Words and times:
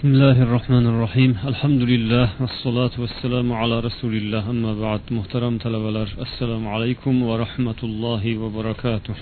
بسم 0.00 0.08
الله 0.14 0.36
الرحمن 0.46 0.86
الرحيم 0.92 1.32
الحمد 1.52 1.82
لله 1.92 2.26
والصلاة 2.42 2.94
والسلام 3.02 3.48
على 3.60 3.76
رسول 3.88 4.14
الله 4.20 4.42
أما 4.54 4.72
بعد 4.84 5.00
محترم 5.10 5.54
talabalar 5.64 6.08
assalomu 6.24 6.68
alaykum 6.74 7.14
va 7.28 7.34
rahmatullohi 7.44 8.32
va 8.40 8.48
barakatuh 8.58 9.16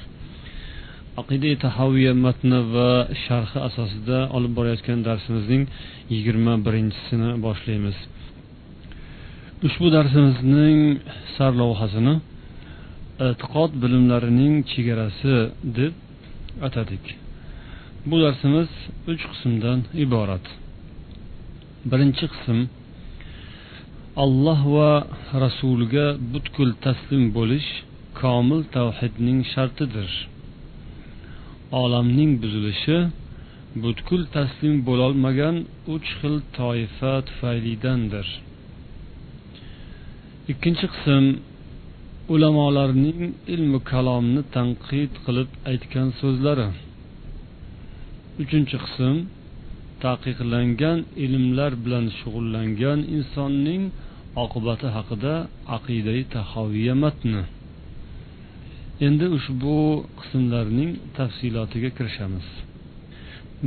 aqida 1.21 1.51
tahoviya 1.65 2.13
matni 2.27 2.61
va 2.75 2.91
sharhi 3.27 3.59
asosida 3.69 4.19
olib 4.37 4.53
borayotgan 4.59 4.99
darsimizning 5.09 5.63
yigirma 6.15 6.55
birinchisini 6.67 7.31
boshlaymiz 7.47 7.97
ushbu 9.67 9.87
darsimizning 9.97 10.79
sarlavhasini 11.37 12.15
e'tiqod 13.29 13.71
bilimlarining 13.83 14.55
chegarasi 14.73 15.35
deb 15.79 15.93
atadik 16.69 17.05
bu 18.11 18.17
darsimiz 18.25 18.71
uch 19.13 19.23
qismdan 19.33 19.79
iborat 20.05 20.47
Birinchi 21.88 22.26
qism 22.34 22.60
alloh 24.24 24.62
va 24.76 24.92
rasuliga 25.44 26.08
butkul 26.34 26.70
taslim 26.86 27.24
bo'lish 27.38 27.70
komil 28.22 28.62
tavhidning 28.76 29.40
shartidir. 29.54 30.10
Olamning 31.82 32.32
buzilishi 32.42 32.98
butkul 33.84 34.22
taslim 34.36 34.76
bo'lolmagan 34.88 35.56
uch 35.94 36.10
xil 36.20 36.36
toifa 36.58 37.14
tufaylidandir. 37.28 38.28
Ikkinchi 40.52 40.88
qism 40.94 41.26
ulamolarning 42.34 43.22
ilmi 43.54 43.80
kalomni 43.92 44.42
tanqid 44.56 45.12
qilib 45.26 45.50
aytgan 45.72 46.08
so'zlari. 46.20 46.70
Uchinchi 48.42 48.78
qism 48.86 49.16
taqiqlangan 50.06 51.00
ilmlar 51.26 51.72
bilan 51.84 52.06
shug'ullangan 52.20 53.00
insonning 53.16 53.84
oqibati 54.44 54.88
haqida 54.98 55.34
aqidai 55.78 56.22
tahoviya 56.36 56.96
matni. 57.04 57.44
Endi 59.08 59.26
ushbu 59.38 59.78
qismlarning 60.20 60.92
tafsilotiga 61.18 61.90
kirishamiz. 61.98 62.48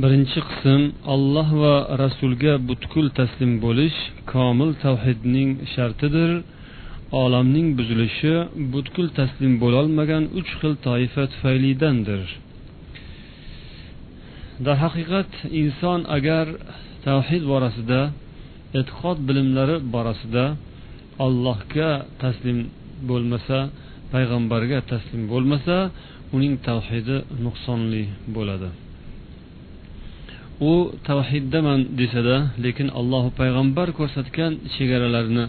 Birinchi 0.01 0.39
qism 0.49 0.81
alloh 1.13 1.49
va 1.61 1.75
rasulga 2.03 2.53
butkul 2.69 3.07
taslim 3.19 3.51
bo'lish 3.65 3.97
komil 4.33 4.71
tavhidning 4.83 5.49
shartidir. 5.73 6.31
Olamning 7.23 7.67
buzilishi 7.77 8.33
butkul 8.73 9.07
taslim 9.19 9.53
bo'lolmagan 9.63 10.23
uch 10.39 10.49
xil 10.59 10.73
toifa 10.87 11.23
tufaylidandir. 11.33 12.23
Darhaqiqat 14.67 15.31
inson 15.61 15.99
agar 16.17 16.45
tavhid 17.07 17.43
borasida 17.51 18.01
e'tiqod 18.79 19.17
bilimlari 19.27 19.75
borasida 19.95 20.45
allohga 21.25 21.91
taslim 22.23 22.59
bo'lmasa 23.09 23.57
payg'ambarga 24.13 24.79
taslim 24.91 25.21
bo'lmasa 25.33 25.77
uning 26.35 26.53
tavhidi 26.67 27.17
nuqsonli 27.45 28.03
bo'ladi. 28.35 28.69
U 30.71 30.73
tavhiddaman 31.09 31.79
desada 31.99 32.37
lekin 32.65 32.87
alloh 32.99 33.25
payg'ambar 33.39 33.87
ko'rsatgan 33.99 34.51
chegaralarni 34.73 35.45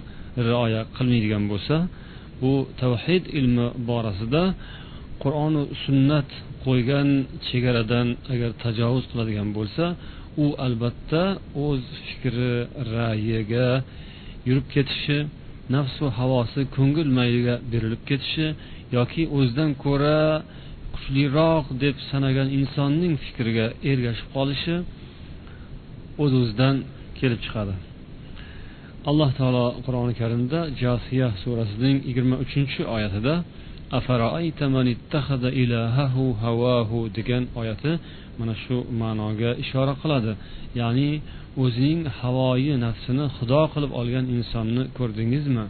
rioya 0.48 0.82
qilmaydigan 0.96 1.44
bo'lsa 1.52 1.76
bu 2.42 2.52
tavhid 2.82 3.24
ilmi 3.38 3.66
borasida 3.88 4.42
qur'oni 5.22 5.62
sunnat 5.84 6.28
qo'ygan 6.66 7.08
chegaradan 7.46 8.08
agar 8.32 8.50
tajovuz 8.64 9.04
qiladigan 9.10 9.48
bo'lsa 9.58 9.84
u 10.44 10.46
albatta 10.66 11.22
o'z 11.66 11.82
fikri 12.06 12.54
ra'yiga 12.96 13.68
yurib 14.48 14.66
ketishi 14.74 15.18
nafsu 15.76 16.04
havosi 16.18 16.60
ko'ngil 16.76 17.08
mayliga 17.18 17.54
berilib 17.72 18.02
ketishi 18.10 18.46
yoki 18.96 19.22
o'zidan 19.36 19.70
ko'ra 19.84 20.20
kuchliroq 20.94 21.64
deb 21.82 21.96
sanagan 22.10 22.48
insonning 22.58 23.14
fikriga 23.24 23.66
ergashib 23.90 24.28
qolishi 24.36 24.76
o'z 26.22 26.32
o'zidan 26.40 26.76
kelib 27.18 27.40
chiqadi. 27.44 27.74
Alloh 29.10 29.30
taolo 29.38 29.66
qur'oni 29.86 30.14
karimda 30.20 30.58
josiya 30.82 31.28
surasining 31.42 31.96
yigirma 32.08 32.36
uchinchi 32.44 32.80
oyatida 32.96 33.34
degan 37.16 37.44
oyati 37.60 37.92
mana 38.38 38.54
shu 38.62 38.76
ma'noga 39.00 39.50
ishora 39.64 39.94
qiladi. 40.02 40.32
Ya'ni 40.80 41.10
o'zining 41.62 42.00
havoyi 42.20 42.72
nafsini 42.86 43.24
xudo 43.36 43.60
qilib 43.72 43.90
olgan 44.00 44.24
insonni 44.36 44.82
ko'rdingizmi? 44.98 45.64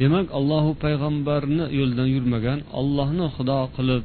Demak 0.00 0.26
allohu 0.38 0.70
payg'ambarni 0.84 1.64
yo'lidan 1.78 2.08
yurmagan 2.14 2.58
ollohni 2.80 3.26
xudo 3.36 3.60
qilib 3.76 4.02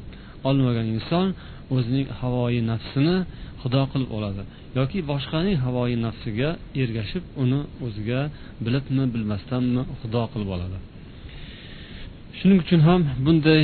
olmagan 0.48 0.86
inson 0.94 1.26
o'zining 1.74 2.08
havoyi 2.20 2.60
nafsini 2.72 3.16
xudo 3.62 3.82
qilib 3.92 4.10
oladi. 4.16 4.42
Yoki 4.78 4.98
boshqaning 5.10 5.56
havoyi 5.64 5.96
nafsiga 6.06 6.48
ergashib 6.82 7.24
uni 7.42 7.60
o'ziga 7.86 8.20
bilibmi 8.64 9.04
bilmasdanmi 9.14 9.82
xudo 10.00 10.22
qilib 10.32 10.50
oladi. 10.56 10.78
Shuning 12.38 12.58
uchun 12.64 12.80
ham 12.88 13.00
bunday 13.26 13.62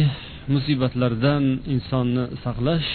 musibatlardan 0.54 1.44
insonni 1.74 2.24
saqlash 2.44 2.88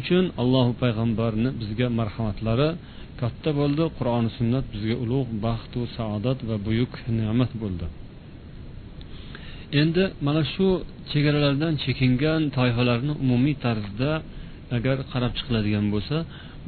uchun 0.00 0.24
allohu 0.42 0.72
payg'ambarni 0.82 1.50
bizga 1.60 1.88
marhamatlari 1.98 2.68
katta 3.20 3.50
bo'ldi. 3.60 3.84
Qur'oni 3.98 4.30
sunnat 4.38 4.64
bizga 4.74 4.96
ulug' 5.04 5.30
baxtu 5.46 5.80
saodat 5.96 6.38
va 6.48 6.56
buyuk 6.66 6.92
ne'mat 7.18 7.52
bo'ldi. 7.62 7.86
Endi 9.80 10.04
mana 10.26 10.42
shu 10.52 10.66
chegaralardan 11.10 11.72
chekingan 11.84 12.40
toifalarni 12.56 13.12
umumiy 13.24 13.56
tarzda 13.64 14.10
agar 14.76 14.96
qarab 15.12 15.32
chiqiladigan 15.38 15.86
bo'lsa 15.94 16.16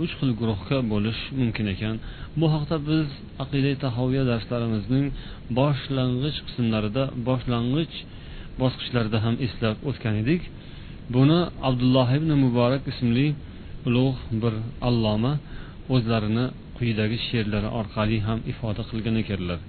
uch 0.03 0.13
xil 0.19 0.31
guruhga 0.41 0.79
bo'lish 0.93 1.21
mumkin 1.41 1.67
ekan. 1.75 1.95
Bu 2.39 2.47
haqda 2.55 2.77
biz 2.89 3.07
aqida 3.45 3.73
tahoviya 3.85 4.25
darslarimizning 4.31 5.07
boshlang'ich 5.59 6.39
qismlarida 6.47 7.03
boshlang'ich 7.29 7.97
bosqichlarida 8.62 9.20
ham 9.26 9.36
eslab 9.46 9.76
o'tgan 9.90 10.16
edik 10.24 10.42
buni 11.16 11.40
abdulloh 11.68 12.08
ibn 12.20 12.32
muborak 12.44 12.84
ismli 12.92 13.28
ulug' 13.88 14.20
bir 14.42 14.54
alloma 14.90 15.34
o'zlarini 15.96 16.46
quyidagi 16.78 17.18
she'rlari 17.28 17.70
orqali 17.80 18.18
ham 18.28 18.40
ifoda 18.52 18.82
qilgan 18.90 19.18
ekanlar 19.24 19.62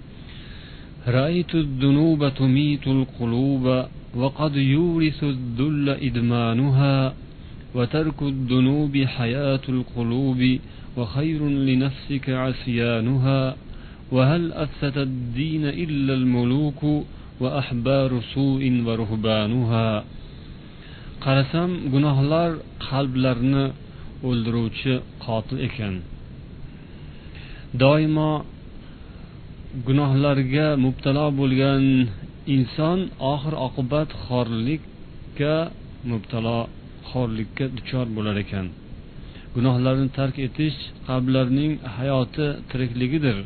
رأيت 1.19 1.53
الذنوب 1.55 2.21
تميت 2.43 2.87
القلوب 2.97 3.65
وقد 4.21 4.57
يورث 4.57 5.25
الذل 5.25 5.87
إدمانها 6.09 7.15
وترك 7.77 8.23
الذنوب 8.23 8.95
حياة 9.17 9.61
القلوب 9.69 10.59
وخير 10.97 11.49
لنفسك 11.49 12.31
عصيانها 12.31 13.57
وهل 14.13 14.53
أفسد 14.53 14.97
الدين 14.99 15.65
إلا 15.65 16.15
الملوك 16.15 16.83
وأحبار 17.43 18.11
سوء 18.35 18.63
ورهبانها 18.87 19.89
qarasam 21.25 21.71
gunohlar 21.95 22.51
qalblarni 22.87 23.65
o'ldiruvchi 24.29 24.95
qotil 25.25 25.59
ekan 25.69 25.95
doimo 27.83 28.33
gunohlarga 29.87 30.67
mubtalo 30.85 31.27
bo'lgan 31.41 31.85
inson 32.57 32.99
oxir 33.33 33.55
oqibat 33.67 34.09
xorlikka 34.27 35.55
mubtalo 36.11 36.59
xorlikka 37.11 37.65
duchor 37.77 38.07
bo'lar 38.17 38.37
ekan 38.45 38.67
gunohlarni 39.57 40.09
tark 40.19 40.37
etish 40.47 40.79
qalblarning 41.09 41.73
hayoti 41.97 42.47
tirikligidir 42.71 43.39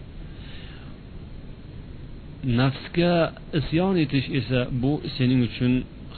Nafsga 2.44 3.14
isyon 3.60 3.96
etish 4.04 4.28
esa 4.40 4.60
bu 4.82 4.92
sening 5.16 5.42
uchun 5.50 5.74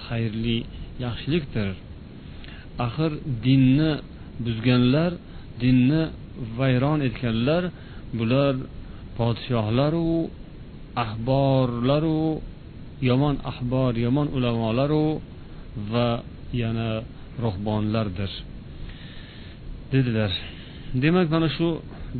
xayrli 0.06 0.58
yaxshilikdir. 1.04 1.70
Axir 2.86 3.12
dinni 3.46 3.92
buzganlar 4.46 5.12
dinni 5.62 6.04
vayron 6.58 7.00
etganlar 7.08 7.64
bular 8.18 8.56
podshohlaru 9.18 10.14
ahborlaru 11.04 12.24
yomon 13.10 13.36
ahbor 13.52 13.92
yomon 14.06 14.28
ulamolaru 14.38 15.08
va 15.92 16.10
yana 16.62 16.90
ruhbonlardir 17.44 18.32
dedilar. 19.92 20.32
Demak 21.04 21.28
mana 21.34 21.50
shu 21.58 21.68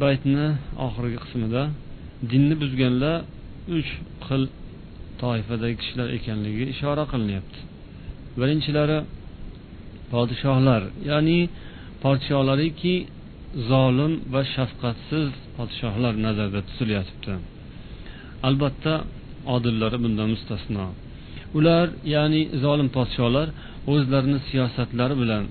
baytni 0.04 0.48
oxirgi 0.86 1.18
qismida 1.24 1.64
dinni 2.32 2.56
buzganlar 2.64 3.18
uch 3.78 3.90
xil 4.28 4.44
toifadagi 5.22 5.76
kishilar 5.82 6.08
ekanligiga 6.18 6.66
ishora 6.74 7.04
qilinyapti. 7.12 7.60
Birinchilari 8.40 9.00
podshohlar 10.14 10.82
ya'ni 11.10 11.40
podsholariki 12.04 12.96
zolim 13.70 14.14
va 14.34 14.42
shafqatsiz 14.56 15.28
podshohlar 15.58 16.14
nazarda 16.26 16.60
tutilyapti 16.68 17.34
albatta 18.48 18.94
odillari 19.56 19.98
bundan 20.04 20.28
mustasno. 20.34 20.86
Ular 21.58 21.88
ya'ni 22.16 22.42
zolim 22.64 22.90
podsholar 22.98 23.48
o'zlarini 23.94 24.40
siyosatlari 24.50 25.16
bilan 25.24 25.44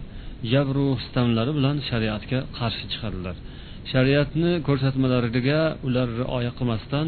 jabru 0.52 0.86
sitamlari 1.04 1.52
bilan 1.58 1.76
shariatga 1.88 2.38
qarshi 2.58 2.84
chiqadilar. 2.92 3.36
Shariatni 3.92 4.50
ko'rsatmalariga 4.68 5.60
ular 5.86 6.08
rioya 6.20 6.52
qilmasdan 6.58 7.06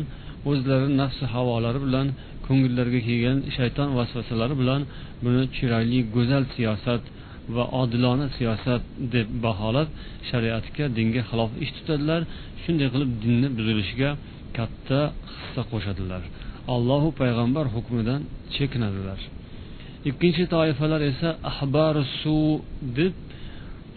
o'zlari 0.50 0.88
nafsi 1.02 1.24
havolari 1.34 1.80
bilan 1.86 2.06
ko'ngillariga 2.46 3.00
kelgan 3.08 3.38
shayton 3.56 3.88
vasvasalari 3.98 4.54
bilan 4.62 4.80
buni 5.24 5.42
chiroyli 5.56 5.98
go'zal 6.14 6.44
siyosat 6.54 7.02
va 7.54 7.64
odilona 7.80 8.26
siyosat 8.36 8.82
deb 9.14 9.28
baholab 9.44 9.88
shariatga 10.30 10.84
dinga 10.96 11.22
xilof 11.30 11.50
ish 11.64 11.72
tutadilar. 11.76 12.20
Shunday 12.62 12.88
qilib 12.94 13.10
dinni 13.22 13.48
buzilishiga 13.58 14.10
katta 14.56 15.00
hissa 15.38 15.62
qo'shadilar. 15.72 16.22
Allohu 16.74 17.08
payg'ambar 17.20 17.66
hukmidan 17.74 18.20
chekinadilar. 18.54 19.20
Ikkinchi 20.08 20.44
toifalar 20.54 21.00
esa 21.12 21.30
ahbari 21.50 22.02
suv 22.20 22.58
deb 22.98 23.14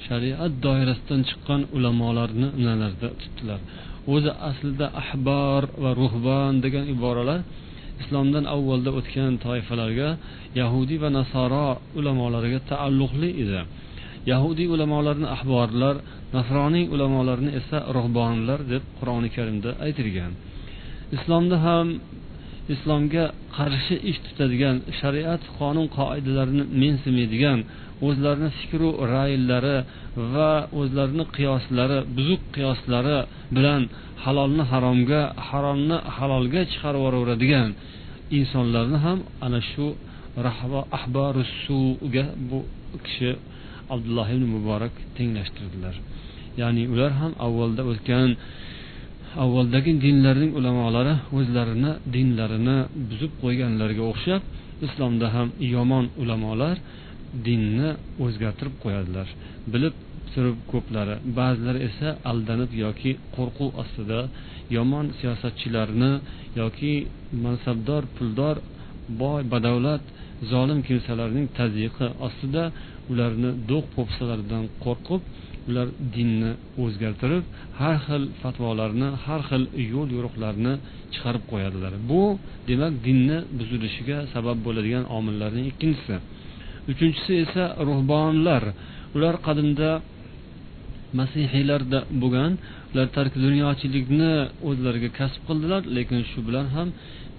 shariat 0.07 0.51
doirasidan 0.65 1.21
chiqqan 1.29 1.61
ulamolarni 1.75 2.47
nazarda 2.65 3.07
tutdilar. 3.21 3.59
O'zi 4.13 4.31
aslida 4.49 4.87
ahbor 5.01 5.61
va 5.83 5.91
ruhbon 6.01 6.53
degan 6.65 6.85
iboralar 6.93 7.39
islomdan 8.01 8.45
avvalda 8.55 8.91
o'tgan 8.99 9.33
toifalarga 9.45 10.09
yahudiy 10.59 10.97
va 11.03 11.09
nasoro 11.19 11.67
ulamolariga 11.99 12.59
taalluqli 12.71 13.29
edi. 13.43 13.61
Yahudiy 14.31 14.67
ulamolarni 14.75 15.27
ahborlar 15.35 15.95
nasroniy 16.35 16.85
ulamolarni 16.93 17.51
esa 17.59 17.77
ruhbonlar 17.95 18.59
deb 18.71 18.83
qur'oni 18.99 19.29
karimda 19.35 19.71
aytilgan. 19.85 20.31
Islomda 21.15 21.57
ham 21.65 21.87
islomga 22.73 23.25
qarshi 23.57 23.95
ish 24.09 24.19
tutadigan 24.25 24.75
shariat 24.99 25.41
qonun 25.59 25.87
qoidalarini 25.97 26.63
mensimaydigan 26.81 27.59
o'zlarini 28.07 28.49
fikru 28.59 28.89
rayllari 29.15 29.77
va 30.33 30.51
o'zlarini 30.79 31.25
qiyoslari 31.37 31.97
buzuq 32.17 32.41
qiyoslari 32.55 33.17
bilan 33.55 33.81
halolni 34.23 34.63
haromga 34.71 35.21
haromni 35.49 35.97
halolga 36.17 36.61
chiqarib 36.71 36.99
yuboraveradigan 37.01 37.69
insonlarni 38.39 38.97
ham 39.05 39.19
ana 39.45 39.59
shu 39.71 39.87
ahbarusuga 40.97 42.25
bu 42.49 42.59
kishi 43.05 43.31
abdulloh 43.93 44.27
ibn 44.35 44.45
muborak 44.55 44.93
tenglashtirdilar. 45.17 45.95
Ya'ni 46.61 46.83
ular 46.93 47.11
ham 47.21 47.31
avvalda 47.45 47.81
o'tgan 47.91 48.29
avvaldagi 49.43 49.91
dinlarning 50.05 50.51
ulamolari 50.59 51.15
o'zlarini 51.37 51.91
dinlarini 52.15 52.77
buzib 53.09 53.31
qo'yganlarga 53.43 54.03
o'xshab 54.11 54.41
islomda 54.85 55.27
ham 55.35 55.47
yomon 55.75 56.05
ulamolar 56.21 56.75
dinni 57.45 57.89
o'zgartirib 58.25 58.75
qo'yadilar. 58.83 59.27
Bilib 59.73 59.95
turib 60.33 60.57
ko'plari 60.71 61.15
ba'zilari 61.39 61.79
esa 61.89 62.09
aldanib 62.31 62.71
yoki 62.83 63.11
qo'rquv 63.35 63.69
ostida 63.81 64.19
yomon 64.77 65.05
siyosatchilarni 65.19 66.11
yoki 66.61 66.93
mansabdor 67.45 68.03
puldor 68.17 68.55
boy 69.21 69.41
badavlat 69.53 70.03
zolim 70.51 70.79
kimsalarning 70.87 71.47
tazyiqi 71.59 72.07
ostida 72.27 72.63
ularni 73.11 73.49
do'q 73.69 73.85
po'pisalaridan 73.95 74.63
qo'rqib 74.85 75.21
ular 75.69 75.87
dinni 76.15 76.51
o'zgartirib 76.83 77.43
har 77.79 77.95
xil 78.05 78.23
fatvolarni 78.41 79.09
har 79.25 79.41
xil 79.49 79.63
yo'l 79.93 80.09
yo'riqlarni 80.17 80.73
chiqarib 81.13 81.43
qo'yadilar. 81.51 81.93
Bu 82.09 82.21
demak 82.69 82.93
dinni 83.07 83.37
buzilishiga 83.59 84.17
sabab 84.33 84.57
bo'ladigan 84.65 85.03
omillarning 85.17 85.65
ikkinchisi. 85.71 86.15
Uchinchisi 86.91 87.33
esa 87.43 87.63
ruhbonlar 87.87 88.63
ular 89.15 89.35
qadimda 89.47 89.89
masihiylarda 91.19 91.99
bo'lgan. 92.21 92.51
Ular 92.93 93.07
tarki 93.17 93.37
dunyochilikni 93.47 94.31
o'zlariga 94.69 95.09
kasb 95.19 95.41
qildilar 95.47 95.81
lekin 95.97 96.19
shu 96.31 96.39
bilan 96.47 96.67
ham 96.75 96.87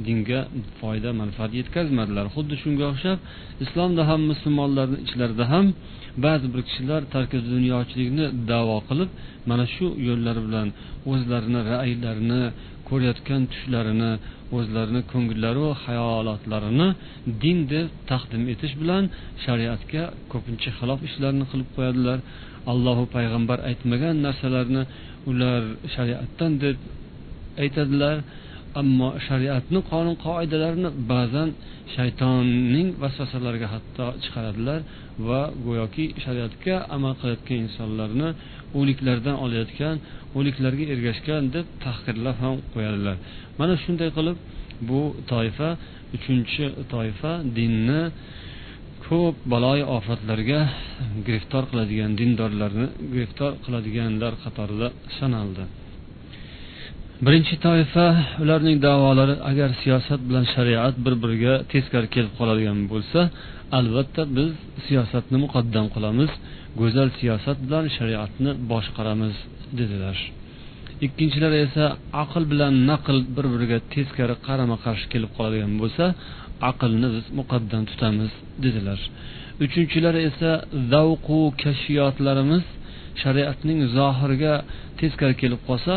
dinga 0.07 0.41
foyda 0.81 1.11
manfaat 1.21 1.53
yetkazmadilar. 1.61 2.25
Xuddi 2.35 2.55
shunga 2.63 2.85
o'xshab 2.93 3.19
islomda 3.65 4.03
ham 4.11 4.21
musulmonlarni 4.31 4.99
ichlarida 5.07 5.45
ham 5.53 5.67
ba'zi 6.27 6.47
bir 6.53 6.61
kishilar 6.69 7.01
tarki 7.15 7.39
dunyochilikni 7.53 8.27
davo 8.51 8.79
qilib 8.89 9.11
mana 9.51 9.65
shu 9.75 9.87
yo'llar 10.09 10.37
bilan 10.47 10.69
o'zlarini 11.13 11.61
ra'ylarini 11.73 12.43
ko'rayotgan 12.89 13.43
tushlarini 13.53 14.13
o'zlarini 14.57 15.01
ko'ngillaru 15.13 15.67
xayolotlarini 15.85 16.89
din 17.43 17.59
deb 17.73 17.87
taqdim 18.11 18.43
etish 18.53 18.75
bilan 18.81 19.05
shariatga 19.45 20.03
ko'pincha 20.33 20.71
xilof 20.79 21.01
ishlarni 21.09 21.45
qilib 21.51 21.69
qo'yadilar. 21.77 22.19
Allohu 22.73 23.05
payg'ambar 23.17 23.59
aytmagan 23.71 24.17
narsalarni 24.27 24.83
ular 25.31 25.63
shariatdan 25.95 26.53
deb 26.65 26.77
aytadilar. 27.63 28.17
Ammo 28.81 29.09
shariatni 29.27 29.81
qonun 29.91 30.17
qoidalarini 30.27 30.91
ba'zan 31.13 31.49
shaytonning 31.95 32.89
vasvasalariga 33.03 33.69
hatto 33.75 34.07
chiqaradilar 34.23 34.81
va 35.29 35.41
go'yoki 35.67 36.07
shariatga 36.25 36.75
amal 36.97 37.13
qilayotgan 37.21 37.59
insonlarni 37.67 38.29
o'liklardan 38.79 39.37
olayotgan 39.45 39.97
o'liklarga 40.39 40.85
ergashgan 40.95 41.43
deb 41.55 41.67
tahqirlab 41.85 42.37
ham 42.45 42.57
qo'yadilar. 42.75 43.17
Mana 43.59 43.75
shunday 43.85 44.11
qilib 44.19 44.37
bu 44.89 45.01
toifa 45.33 45.69
uchinchi 46.17 46.65
toifa 46.93 47.33
dinni 47.59 48.03
ko'p 49.07 49.37
baloyi 49.53 49.85
ofatlarga 49.97 50.61
giriftor 51.27 51.63
qiladigan 51.71 52.11
dindorlarni 52.21 52.87
giriftor 53.15 53.53
qiladiganlar 53.65 54.33
qatorida 54.45 54.89
sanaldi. 55.19 55.65
Birinchi 57.27 57.55
toifa 57.67 58.07
ularning 58.43 58.77
davolari 58.87 59.35
agar 59.51 59.71
siyosat 59.83 60.21
bilan 60.29 60.45
shariat 60.55 60.95
bir 61.05 61.15
biriga 61.23 61.55
teskari 61.73 62.09
kelib 62.15 62.33
qoladigan 62.39 62.79
bo'lsa 62.93 63.21
albatta 63.79 64.23
biz 64.37 64.51
siyosatni 64.87 65.37
muqaddam 65.45 65.87
qilamiz. 65.95 66.31
Go'zal 66.81 67.09
siyosat 67.19 67.59
bilan 67.67 67.85
shariatni 67.97 68.51
boshqaramiz 68.71 69.35
dedilar. 69.79 70.19
Ikkinchilari 71.07 71.59
esa 71.67 71.85
aql 72.23 72.43
bilan 72.53 72.75
naql 72.91 73.19
bir 73.37 73.47
biriga 73.53 73.79
teskari 73.95 74.37
qarama 74.47 74.77
qarshi 74.85 75.07
kelib 75.13 75.31
qoladigan 75.37 75.75
bo'lsa 75.83 76.05
aqlni 76.71 77.09
biz 77.15 77.27
muqaddam 77.39 77.83
tutamiz 77.91 78.33
dedilar. 78.65 79.01
Uchinchilari 79.65 80.21
esa 80.31 80.51
zavqu 80.93 81.39
kashfiyotlarimiz 81.63 82.65
shariatning 83.23 83.81
zohiriga 83.99 84.55
teskari 85.01 85.35
kelib 85.43 85.61
qolsa 85.69 85.95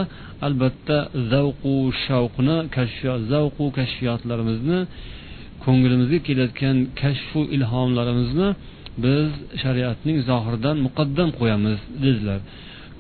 albatta 0.47 0.97
zavqu 1.33 1.75
shavqni 2.05 2.57
kashfiyot 2.77 3.21
zavqu 3.33 3.65
kashfiyotlarimizni 3.77 4.79
ko'nglimizga 5.65 6.19
kelayotgan 6.27 6.77
kashfu 7.01 7.41
ilhomlarimizni 7.55 8.47
biz 9.03 9.29
shariatning 9.61 10.17
zohiridan 10.29 10.77
muqaddam 10.85 11.29
qo'yamiz 11.39 11.79
dedilar. 12.03 12.39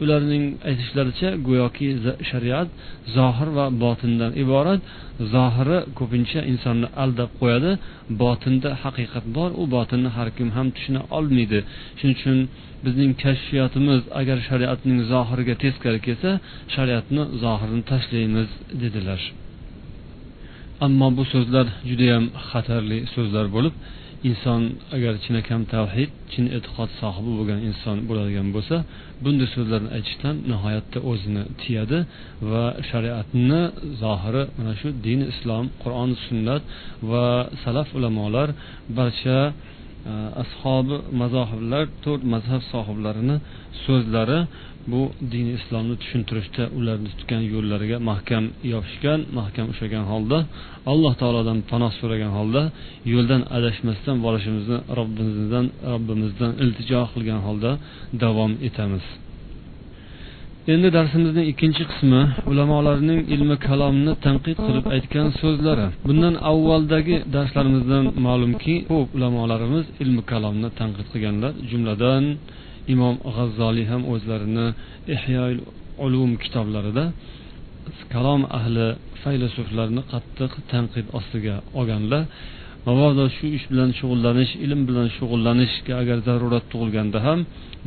Ularning 0.03 0.45
aytishlaricha 0.69 1.29
go'yoki 1.47 1.87
shariat 2.29 2.69
zohir 3.17 3.49
va 3.57 3.65
botindan 3.83 4.31
iborat. 4.43 4.81
Zohiri 5.35 5.77
ko'pincha 5.99 6.39
insonni 6.51 6.87
aldab 7.03 7.31
qo'yadi 7.41 7.71
botinda 8.23 8.69
haqiqat 8.83 9.25
bor 9.37 9.49
u 9.61 9.63
botinni 9.75 10.09
har 10.17 10.27
kim 10.37 10.49
ham 10.57 10.67
tushuna 10.75 11.01
olmaydi. 11.17 11.59
Shuning 11.99 12.15
uchun 12.19 12.37
bizning 12.85 13.11
kashfiyotimiz 13.23 14.01
agar 14.19 14.37
shariatning 14.49 14.99
zohiriga 15.11 15.55
teskari 15.63 15.99
kelsa 16.05 16.31
shariatni 16.75 17.23
zohirini 17.43 17.83
tashlaymiz 17.91 18.49
dedilar. 18.81 19.21
Ammo 20.85 21.07
bu 21.17 21.23
so'zlar 21.33 21.67
judayam 21.89 22.25
xatarli 22.49 22.97
so'zlar 23.15 23.45
bo'lib 23.55 23.75
inson 24.29 24.61
agar 24.95 25.13
chinakam 25.23 25.61
tavhid 25.73 26.09
chin 26.31 26.45
e'tiqod 26.57 26.89
sohibi 27.01 27.31
bo'lgan 27.39 27.59
inson 27.69 27.97
bo'ladigan 28.09 28.47
bo'lsa 28.55 28.75
bunday 29.23 29.47
so'zlarni 29.55 29.89
aytishdan 29.97 30.35
nihoyatda 30.51 30.99
o'zini 31.11 31.43
tiyadi 31.61 31.99
va 32.51 32.65
shariatni 32.89 33.61
zohiri 34.03 34.43
mana 34.57 34.73
shu 34.81 34.87
din 35.05 35.19
islom 35.31 35.65
qur'on 35.83 36.11
sunnat 36.25 36.61
va 37.11 37.25
salaf 37.63 37.87
ulamolar 37.97 38.49
barcha 38.97 39.39
e, 39.49 40.13
ashobi 40.43 40.97
mazohiblar 41.21 41.83
to'rt 42.03 42.21
mazhab 42.33 42.61
sohiblarini 42.73 43.35
so'zlari 43.85 44.39
bu 44.91 45.01
dini 45.31 45.51
islomni 45.59 45.95
tushuntirishda 46.01 46.63
ularni 46.77 47.09
tutgan 47.17 47.43
yo'llariga 47.53 47.97
mahkam 48.09 48.43
yopishgan 48.73 49.19
mahkam 49.39 49.65
ushlagan 49.73 50.05
holda 50.11 50.37
alloh 50.91 51.13
taolodan 51.21 51.57
panoh 51.71 51.91
so'ragan 51.99 52.31
holda 52.37 52.61
yo'ldan 53.13 53.41
adashmasdan 53.57 54.15
borishimizni 54.25 54.77
robbimizdan 54.99 55.65
robbimizdan 55.91 56.51
iltijo 56.63 57.01
qilgan 57.13 57.39
holda 57.47 57.71
davom 58.23 58.51
etamiz. 58.67 59.05
Endi 60.73 60.89
darsimizning 60.97 61.45
ikkinchi 61.51 61.83
qismi 61.91 62.21
ulamolarning 62.51 63.19
ilmi 63.35 63.55
kalomni 63.67 64.11
tanqid 64.25 64.57
qilib 64.65 64.85
aytgan 64.95 65.27
so'zlari. 65.41 65.87
Bundan 66.07 66.35
avvaldagi 66.51 67.15
darslarimizdan 67.35 68.05
ma'lumki 68.25 68.75
ko'p 68.91 69.07
ulamolarimiz 69.17 69.85
ilmi 70.03 70.21
kalomni 70.31 70.69
tanqid 70.79 71.07
qilganlar 71.13 71.53
jumladan 71.69 72.23
imom 72.93 73.15
g'azzoliy 73.35 73.85
ham 73.91 74.01
o'zlarini 74.13 74.67
ihyoil 75.15 75.59
ulum 76.05 76.31
kitoblarida 76.43 77.05
kalom 78.13 78.41
ahli 78.57 78.87
faylasuflarni 79.23 80.01
qattiq 80.11 80.51
tanqid 80.71 81.05
ostiga 81.17 81.55
olganlar. 81.79 82.23
Mabodo 82.87 83.25
shu 83.35 83.45
ish 83.57 83.65
bilan 83.71 83.89
shug'ullanish 83.99 84.53
ilm 84.65 84.81
bilan 84.89 85.07
shug'ullanishga 85.17 85.93
agar 86.01 86.17
zarurat 86.27 86.65
tug'ilganda 86.71 87.19
ham 87.27 87.39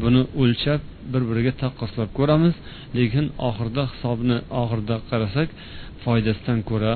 buni 0.03 0.23
o'lchab 0.43 0.81
bir 1.13 1.23
biriga 1.29 1.53
taqqoslab 1.63 2.11
ko'ramiz. 2.19 2.55
Lekin 2.99 3.27
oxirida 3.49 3.85
hisobni 3.93 4.37
oxirida 4.63 4.97
qarasak 5.11 5.49
foydasidan 6.05 6.59
ko'ra 6.71 6.93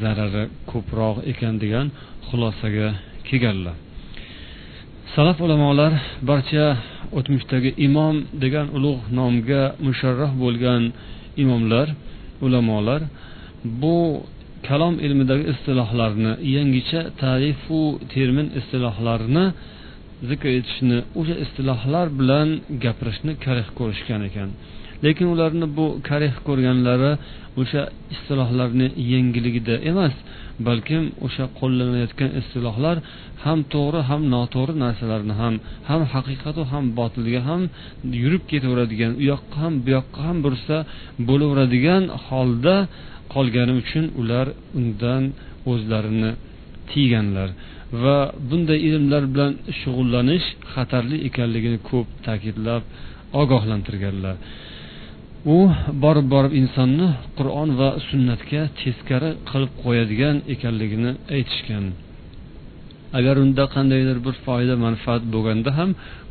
zarari 0.00 0.44
ko'proq 0.70 1.16
ekan 1.32 1.54
degan 1.62 1.86
xulosaga 2.28 2.88
kelganlar. 3.28 3.76
Salaf 5.14 5.38
ulamolar 5.46 5.92
barcha 6.30 6.66
o'tmishdagi 7.18 7.70
imom 7.86 8.16
degan 8.42 8.66
ulug' 8.76 9.02
nomga 9.18 9.62
musharraf 9.86 10.32
bo'lgan 10.42 10.82
imomlar 11.42 11.86
ulamolar 12.46 13.00
bu 13.82 13.98
kalom 14.68 14.94
ilmidagi 15.06 15.44
istilohlarni 15.52 16.32
yangicha 16.56 17.00
tarifu 17.22 17.80
termin 18.12 18.48
istilohlarni 18.58 19.44
zikr 20.28 20.48
etishni 20.58 20.98
o'sha 21.20 21.36
istilohlar 21.44 22.06
bilan 22.20 22.48
gapirishni 22.84 23.32
karih 23.44 23.68
ko'rishgan 23.78 24.20
ekan. 24.28 24.48
Lekin 25.04 25.26
ularni 25.34 25.66
bu 25.78 25.86
karih 26.08 26.34
ko'rganlari 26.46 27.12
o'sha 27.60 27.82
istilohlarni 28.14 28.86
yengiligida 29.12 29.74
emas 29.90 30.14
balkim 30.66 31.04
o'sha 31.26 31.44
qo'llanayotgan 31.60 32.30
istilohlar 32.40 32.96
ham 33.44 33.58
to'g'ri 33.74 34.00
ham 34.10 34.22
noto'g'ri 34.34 34.74
narsalarni 34.84 35.34
ham 35.42 35.54
ham 35.88 36.00
haqiqatu 36.12 36.62
ham 36.72 36.84
botilga 36.98 37.40
ham 37.48 37.62
yurib 38.22 38.42
ketaveradigan 38.50 39.12
u 39.20 39.22
yoqqa 39.32 39.56
ham 39.64 39.74
bu 39.84 39.88
yoqqa 39.96 40.20
ham 40.28 40.36
bursa 40.44 40.76
bo'laveradigan 41.28 42.02
holda 42.26 42.76
qolgani 43.34 43.72
uchun 43.82 44.04
ular 44.20 44.46
undan 44.78 45.22
o'zlarini 45.72 46.30
tiyganlar. 46.90 47.48
Va 48.02 48.18
bunday 48.48 48.78
ilmlar 48.88 49.22
bilan 49.32 49.52
shug'ullanish 49.80 50.46
xatarli 50.72 51.16
ekanligini 51.28 51.78
ko'p 51.90 52.08
ta'kidlab 52.26 52.82
ogohlantirganlar. 53.42 54.36
u 55.55 55.57
borib 56.03 56.27
borib 56.33 56.53
insonni 56.61 57.07
qur'on 57.37 57.69
va 57.79 57.89
sunnatga 58.09 58.61
teskari 58.79 59.31
qilib 59.49 59.71
qo'yadigan 59.83 60.35
ekanligini 60.53 61.11
aytishgan 61.35 61.85
agar 63.17 63.35
unda 63.43 63.63
qandaydir 63.75 64.17
bir 64.25 64.35
foyda 64.45 64.75
manfaat 64.85 65.23
bo'lganda 65.33 65.71
ham 65.79 65.89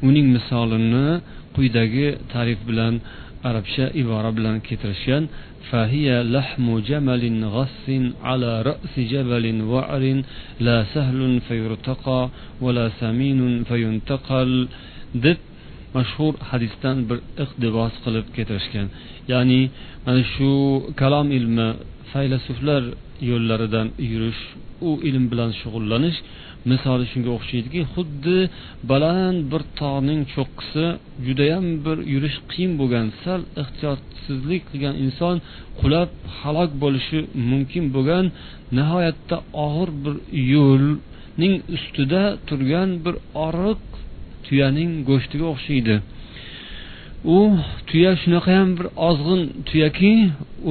uning 0.08 0.26
misolini 0.36 1.06
quyidagi 1.56 2.06
tarif 2.34 2.60
bilan 2.68 2.94
arabcha 3.48 3.86
ibora 4.02 4.30
bilan 4.38 4.56
keltirishgan 4.66 5.24
فهي 5.70 6.08
لحم 6.36 6.66
جمل 6.90 7.24
غص 7.56 7.86
على 8.28 8.52
رأس 8.70 8.94
جبل 9.12 9.44
وعر 9.72 10.04
لا 10.66 10.78
سهل 10.94 11.20
فيرتقى 11.48 12.20
ولا 12.64 12.86
سمين 13.02 13.40
فينتقل 13.68 14.50
deb 15.24 15.40
mashhur 15.95 16.33
hadisdan 16.49 16.97
bir 17.09 17.19
iqtibos 17.43 17.93
qilib 18.03 18.25
keltirishgan 18.35 18.87
ya'ni 19.31 19.61
mana 20.05 20.21
shu 20.33 20.49
kalom 21.01 21.27
ilmi 21.37 21.67
faylasuflar 22.11 22.83
yo'llaridan 23.29 23.87
yurish 24.11 24.41
u 24.89 24.91
ilm 25.09 25.25
bilan 25.31 25.51
shug'ullanish 25.61 26.17
misoli 26.71 27.05
shunga 27.11 27.31
o'xshaydiki 27.37 27.81
xuddi 27.93 28.37
baland 28.91 29.39
bir 29.51 29.61
tog'ning 29.79 30.21
cho'qqisi 30.33 30.85
judayam 31.25 31.65
bir 31.85 31.97
yurish 32.13 32.37
qiyin 32.51 32.73
bo'lgan 32.81 33.07
sal 33.23 33.41
ehtiyotsizlik 33.61 34.63
qilgan 34.69 34.95
inson 35.05 35.35
qulab 35.79 36.09
halok 36.39 36.71
bo'lishi 36.83 37.19
mumkin 37.49 37.85
bo'lgan 37.95 38.25
nihoyatda 38.77 39.37
og'ir 39.65 39.89
bir 40.03 40.15
yo'lning 40.53 41.55
ustida 41.75 42.23
turgan 42.47 42.89
bir 43.05 43.15
oriq 43.47 43.83
tuyaning 44.47 44.91
go'shtiga 45.09 45.45
o'xshaydi. 45.53 45.95
U 47.35 47.37
tuya 47.89 48.11
shunaqayam 48.21 48.69
bir 48.77 48.87
ozg'in 49.09 49.41
tuyaki 49.67 50.13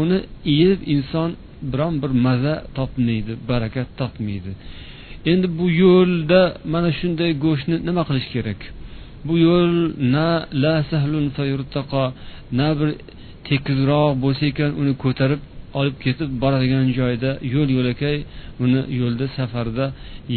uni 0.01 0.19
yeb 0.61 0.79
inson 0.95 1.31
biron 1.73 1.95
bir 2.03 2.13
maza 2.27 2.55
topmaydi 2.79 3.33
barakat 3.51 3.89
topmaydi. 4.01 4.51
Endi 5.31 5.47
bu 5.59 5.67
yo'lda 5.85 6.41
mana 6.73 6.91
shunday 6.99 7.31
go'shtni 7.45 7.77
nima 7.89 8.03
qilish 8.09 8.29
kerak? 8.35 8.61
Bu 9.27 9.35
yo'l 9.47 9.73
na 10.15 10.29
la 10.63 10.75
sahlun 10.91 11.27
na 12.59 12.69
bir 12.79 12.91
tekisroq 13.49 14.11
bo'lsa 14.25 14.43
ekan 14.53 14.71
uni 14.81 14.93
ko'tarib 15.05 15.41
olib 15.79 15.97
ketib 16.05 16.31
boradigan 16.43 16.87
joyda 16.99 17.31
yo'l 17.55 17.69
yo'lakay 17.77 18.17
uni 18.65 18.81
yo'lda 19.01 19.27
safarda 19.37 19.87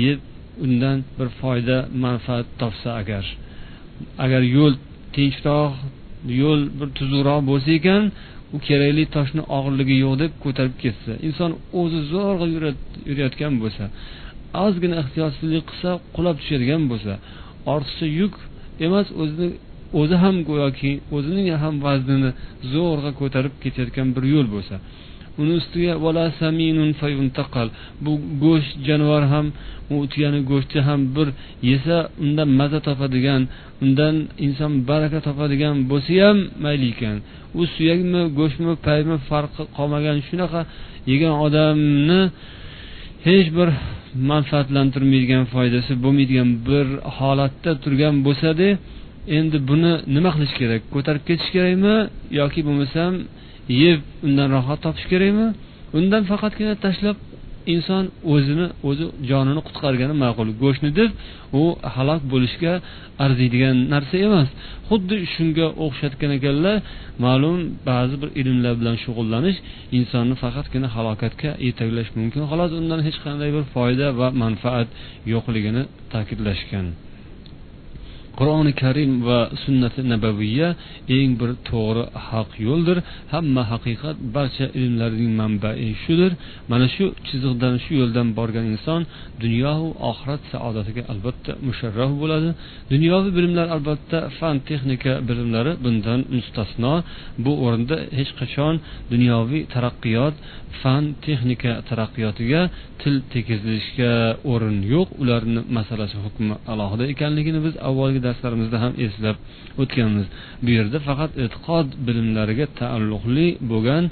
yeb 0.03 0.19
undan 0.65 0.97
bir 1.17 1.27
foyda 1.39 1.77
manfaat 2.05 2.47
topsa 2.61 2.89
agar. 3.01 3.25
Agar 4.25 4.41
yo'l 4.57 4.73
tinchroq 5.15 5.73
yo'l 6.41 6.61
bir 6.79 6.87
tuzukroq 6.97 7.41
bo'lsa 7.49 7.69
ekan 7.79 8.03
u 8.55 8.57
kerakli 8.67 9.03
toshni 9.15 9.43
og'irligi 9.57 9.95
yo'q 10.03 10.15
deb 10.23 10.31
ko'tarib 10.43 10.75
ketsa 10.83 11.11
inson 11.27 11.51
o'zi 11.81 11.99
zo'rg'a 12.13 12.45
yurayotgan 13.09 13.53
bo'lsa 13.63 13.83
ozgina 14.65 14.95
ehtiyotsizlik 15.03 15.63
qilsa 15.69 15.91
qulab 16.15 16.35
tushadigan 16.41 16.83
bo'lsa 16.91 17.13
ortiqcha 17.73 18.07
yuk 18.21 18.33
emas 18.87 19.07
o'zini 19.21 19.49
o'zi 19.99 20.15
ham 20.23 20.35
go'yoki 20.49 20.91
o'zining 21.15 21.47
ham 21.63 21.75
vaznini 21.87 22.31
zo'rg'a 22.73 23.11
ko'tarib 23.21 23.53
ketayotgan 23.63 24.07
bir 24.15 24.23
yo'l 24.33 24.47
bo'lsa 24.55 24.75
bu 28.05 28.11
go'sht 28.43 28.73
jonivor 28.87 29.23
ham 29.33 29.45
u 29.93 29.95
tuyani 30.11 30.39
go'shti 30.51 30.79
ham 30.87 31.01
bir 31.15 31.27
yesa 31.69 31.97
undan 32.23 32.49
maza 32.59 32.79
topadigan 32.87 33.41
undan 33.83 34.15
inson 34.45 34.71
baraka 34.89 35.19
topadigan 35.27 35.75
bo'lsa 35.91 36.13
ham 36.25 36.37
mayli 36.63 36.87
ekan. 36.93 37.15
U 37.59 37.61
suyakmi 37.75 38.21
go'shtmi 38.39 38.73
paymi 38.87 39.15
farqi 39.29 39.63
qolmagan 39.77 40.17
shunaqa 40.27 40.61
yegan 41.11 41.33
odamni 41.45 42.21
hech 43.27 43.47
bir 43.57 43.69
manfaatlantirmaydigan 44.31 45.43
foydasi 45.53 45.91
bo'lmaydigan 46.03 46.49
bir 46.67 46.85
holatda 47.17 47.71
turgan 47.83 48.15
bo'lsada 48.27 48.67
endi 49.37 49.57
buni 49.69 49.91
nima 50.15 50.29
qilish 50.35 50.53
kerak? 50.59 50.81
Ko'tarib 50.93 51.23
ketish 51.29 51.49
kerakmi 51.55 51.95
yoki 52.39 52.59
bo'lmasam 52.67 53.11
yeb 53.83 53.99
undan 54.27 54.47
rohat 54.55 54.79
topish 54.85 55.07
kerakmi? 55.11 55.47
Undan 55.97 56.23
faqatgina 56.31 56.73
tashlab 56.85 57.17
inson 57.73 58.05
o'zini 58.33 58.67
o'zi 58.89 59.05
jonini 59.29 59.61
qutqargani 59.67 60.15
ma'qul. 60.23 60.47
Go'shtni 60.63 60.91
deb 60.99 61.09
u 61.61 61.63
halok 61.95 62.21
bo'lishga 62.33 62.73
arziydigan 63.25 63.75
narsa 63.93 64.15
emas. 64.27 64.49
Xuddi 64.89 65.15
shunga 65.33 65.67
o'xshatgan 65.85 66.31
ekanlar 66.37 66.75
ma'lum 67.25 67.57
ba'zi 67.89 68.15
bir 68.21 68.29
ilmlar 68.41 68.73
bilan 68.81 68.95
shug'ullanish 69.03 69.57
insonni 69.97 70.35
faqatgina 70.43 70.87
halokatga 70.95 71.51
yetaklash 71.67 72.09
mumkin. 72.19 72.41
Xolos 72.51 72.71
undan 72.79 72.99
hech 73.07 73.17
qanday 73.25 73.49
bir 73.55 73.65
foyda 73.75 74.07
va 74.19 74.27
manfaat 74.43 74.87
yo'qligini 75.33 75.83
ta'kidlashgan. 76.13 76.87
Qur'oni 78.39 78.73
karim 78.81 79.11
va 79.27 79.39
sunnati 79.63 80.01
nabaviya 80.13 80.67
eng 81.17 81.31
bir 81.39 81.51
to'g'ri 81.69 82.03
haq 82.27 82.49
yo'ldir. 82.67 82.97
Hamma 83.33 83.63
haqiqat 83.71 84.17
barcha 84.35 84.65
ilmlarning 84.81 85.31
manbai 85.41 85.89
shudir. 86.03 86.31
Mana 86.71 86.87
shu 86.95 87.05
chiziqdan 87.27 87.73
shu 87.83 87.91
yo'ldan 88.01 88.27
borgan 88.39 88.65
inson 88.73 89.01
dunyoyu 89.43 89.87
oxirat 90.09 90.41
saodatiga 90.51 91.03
albatta 91.13 91.51
musharraf 91.67 92.11
bo'ladi. 92.21 92.49
Dunyoviy 92.93 93.31
bilimlar 93.37 93.67
albatta 93.75 94.19
fan 94.37 94.55
texnika 94.69 95.13
bilimlari 95.29 95.73
bundan 95.83 96.19
mustasno. 96.35 96.93
Bu 97.43 97.51
o'rinda 97.65 97.97
hech 98.17 98.31
qachon 98.39 98.73
dunyoviy 99.13 99.61
taraqqiyot 99.73 100.35
fan 100.81 101.03
texnika 101.25 101.71
taraqqiyotiga 101.89 102.61
til 103.01 103.15
tekizlishga 103.33 104.13
o'rin 104.51 104.77
yo'q. 104.93 105.07
Ularni 105.21 105.61
masalasi 105.77 106.17
hukmi 106.25 106.55
alohida 106.71 107.05
ekanligini 107.13 107.59
biz 107.67 107.75
avvalgi 107.89 108.19
darslarimizda 108.28 108.78
ham 108.84 108.92
eslab 109.06 109.36
o'tganmiz 109.82 110.26
bu 110.64 110.70
yerda 110.76 110.98
faqat 111.08 111.30
e'tiqod 111.44 111.88
bilimlariga 112.06 112.66
taalluqli 112.80 113.46
bo'lgan 113.70 114.04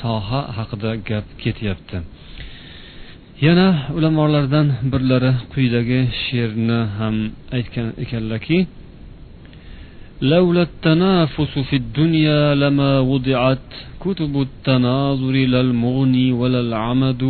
soha 0.00 0.40
haqida 0.58 0.90
gap 1.08 1.26
ketyapti 1.42 1.96
yana 3.46 3.68
ulamolardan 3.96 4.66
birlari 4.92 5.32
quyidagi 5.52 6.00
she'rni 6.24 6.80
ham 6.98 7.14
aytgan 7.56 7.88
ekanlarki 8.04 8.58
لولا 10.22 10.62
التنافس 10.62 11.58
في 11.68 11.76
الدنيا 11.82 12.54
لما 12.54 12.92
وضعت 13.12 13.68
كتب 14.04 14.32
التناظر 14.46 15.34
لا 15.52 15.60
المغني 15.66 16.26
ولا 16.40 16.60
العمد 16.60 17.22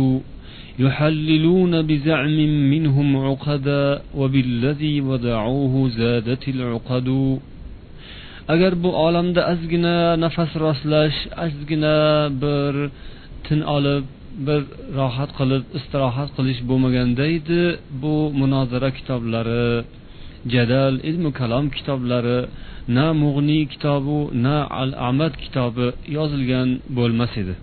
يحللون 0.79 1.73
بزعم 1.89 2.37
منهم 2.73 3.17
عقدا 3.27 4.01
وبالذي 4.19 5.01
وضعوه 5.01 5.89
زادت 5.89 6.43
العقد 6.47 7.09
agar 8.53 8.73
bu 8.83 8.89
olamda 9.05 9.41
ozgina 9.53 9.97
nafas 10.23 10.51
rostlash 10.65 11.17
ozgina 11.45 11.97
bir 12.43 12.73
tin 13.45 13.59
olib 13.75 14.05
bir 14.47 14.61
rohat 14.99 15.31
qilib 15.39 15.63
istirohat 15.77 16.29
qilish 16.37 16.59
bo'lmaganda 16.69 17.25
edi 17.37 17.61
bu 18.01 18.15
munozara 18.39 18.89
kitoblari 18.97 19.67
jadal 20.53 20.95
ilmu 21.09 21.29
kalom 21.39 21.65
kitoblari 21.77 22.39
na 22.95 23.05
mug'niy 23.23 23.63
kitobi 23.73 24.19
na 24.45 24.57
al 24.81 24.91
amad 25.09 25.33
kitobi 25.43 25.87
yozilgan 26.17 26.69
bo'lmas 26.97 27.33
edi 27.41 27.53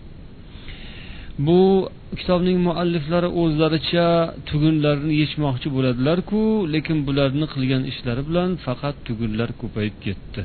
Bu 1.47 1.89
kitobning 2.19 2.57
mualliflari 2.67 3.29
o'zlaricha 3.41 4.07
tugunlarni 4.49 5.13
yechmoqchi 5.21 5.67
bo'ladilarku 5.75 6.41
lekin 6.73 6.97
bularni 7.07 7.45
qilgan 7.53 7.83
ishlari 7.91 8.21
bilan 8.29 8.49
faqat 8.65 8.95
tugunlar 9.07 9.49
ko'payib 9.61 9.95
ketdi. 10.05 10.41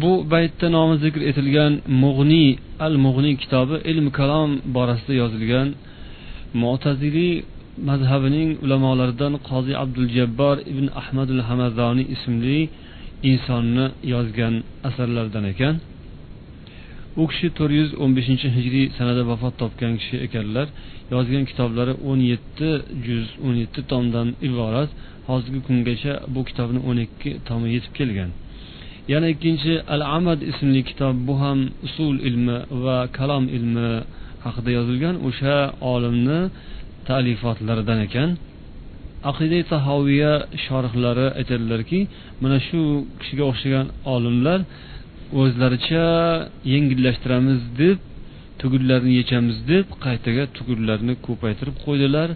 Bu 0.00 0.12
baytda 0.32 0.66
nomi 0.76 0.96
zikr 1.04 1.20
etilgan 1.30 1.72
mug'niy 2.02 2.50
al 2.86 2.94
mug'niy 3.04 3.34
kitobi 3.42 3.76
ilm 3.90 4.06
kalom 4.18 4.50
borasida 4.76 5.14
yozilgan 5.22 5.68
mo'taziliy 6.62 7.34
mazhabining 7.88 8.50
ulamolaridan 8.64 9.34
qozi 9.48 9.72
abduljabbor 9.82 10.56
ibn 10.72 10.86
ahmadul 11.00 11.42
hamadoniy 11.48 12.06
ismli 12.14 12.58
insonni 13.30 13.86
yozgan 14.14 14.54
asarlaridan 14.88 15.44
ekan. 15.52 15.74
U 17.20 17.22
kishi 17.30 17.48
to'rt 17.58 17.72
yuz 17.80 17.90
o'n 18.02 18.10
beshinchi 18.18 18.48
hijriy 18.56 18.86
sanada 18.96 19.22
vafot 19.30 19.54
topgan 19.62 19.92
kishi 20.00 20.16
ekanlar. 20.26 20.66
Yozgan 21.14 21.44
kitoblari 21.50 21.94
o'n 22.10 22.20
yetti 22.32 22.68
juz 23.06 23.26
o'n 23.46 23.54
yetti 23.62 23.80
tomdan 23.90 24.28
iborat. 24.48 24.90
Hozirgi 25.28 25.60
kungacha 25.66 26.12
bu 26.34 26.40
kitobni 26.48 26.80
o'n 26.88 26.98
ikki 27.06 27.30
tomi 27.48 27.68
yetib 27.74 27.92
kelgan. 27.98 28.30
Yana 29.12 29.26
ikkinchi 29.34 29.72
al 29.94 30.02
amad 30.16 30.40
ismli 30.50 30.80
kitob 30.90 31.14
bu 31.26 31.34
ham 31.42 31.58
usul 31.86 32.16
ilmi 32.28 32.58
va 32.84 32.98
kalom 33.18 33.44
ilmi 33.56 33.88
haqida 34.44 34.70
yozilgan. 34.78 35.14
O'sha 35.28 35.56
olimni 35.92 36.40
talifotlaridan 37.08 38.00
ekan. 38.06 38.30
Aqida 39.30 39.58
tahoviya 39.72 40.32
shorihlari 40.64 41.26
aytadilarki 41.38 42.00
mana 42.42 42.58
shu 42.68 42.80
kishiga 43.20 43.44
o'xshagan 43.50 43.86
olimlar 44.14 44.60
o'zlaricha 45.38 46.06
yengillashtiramiz 46.72 47.60
deb 47.80 47.98
tugunlarni 48.60 49.12
yechamiz 49.20 49.58
deb 49.72 49.86
qaytaga 50.04 50.44
tugunlarni 50.56 51.14
ko'paytirib 51.26 51.76
qo'ydilar. 51.84 52.28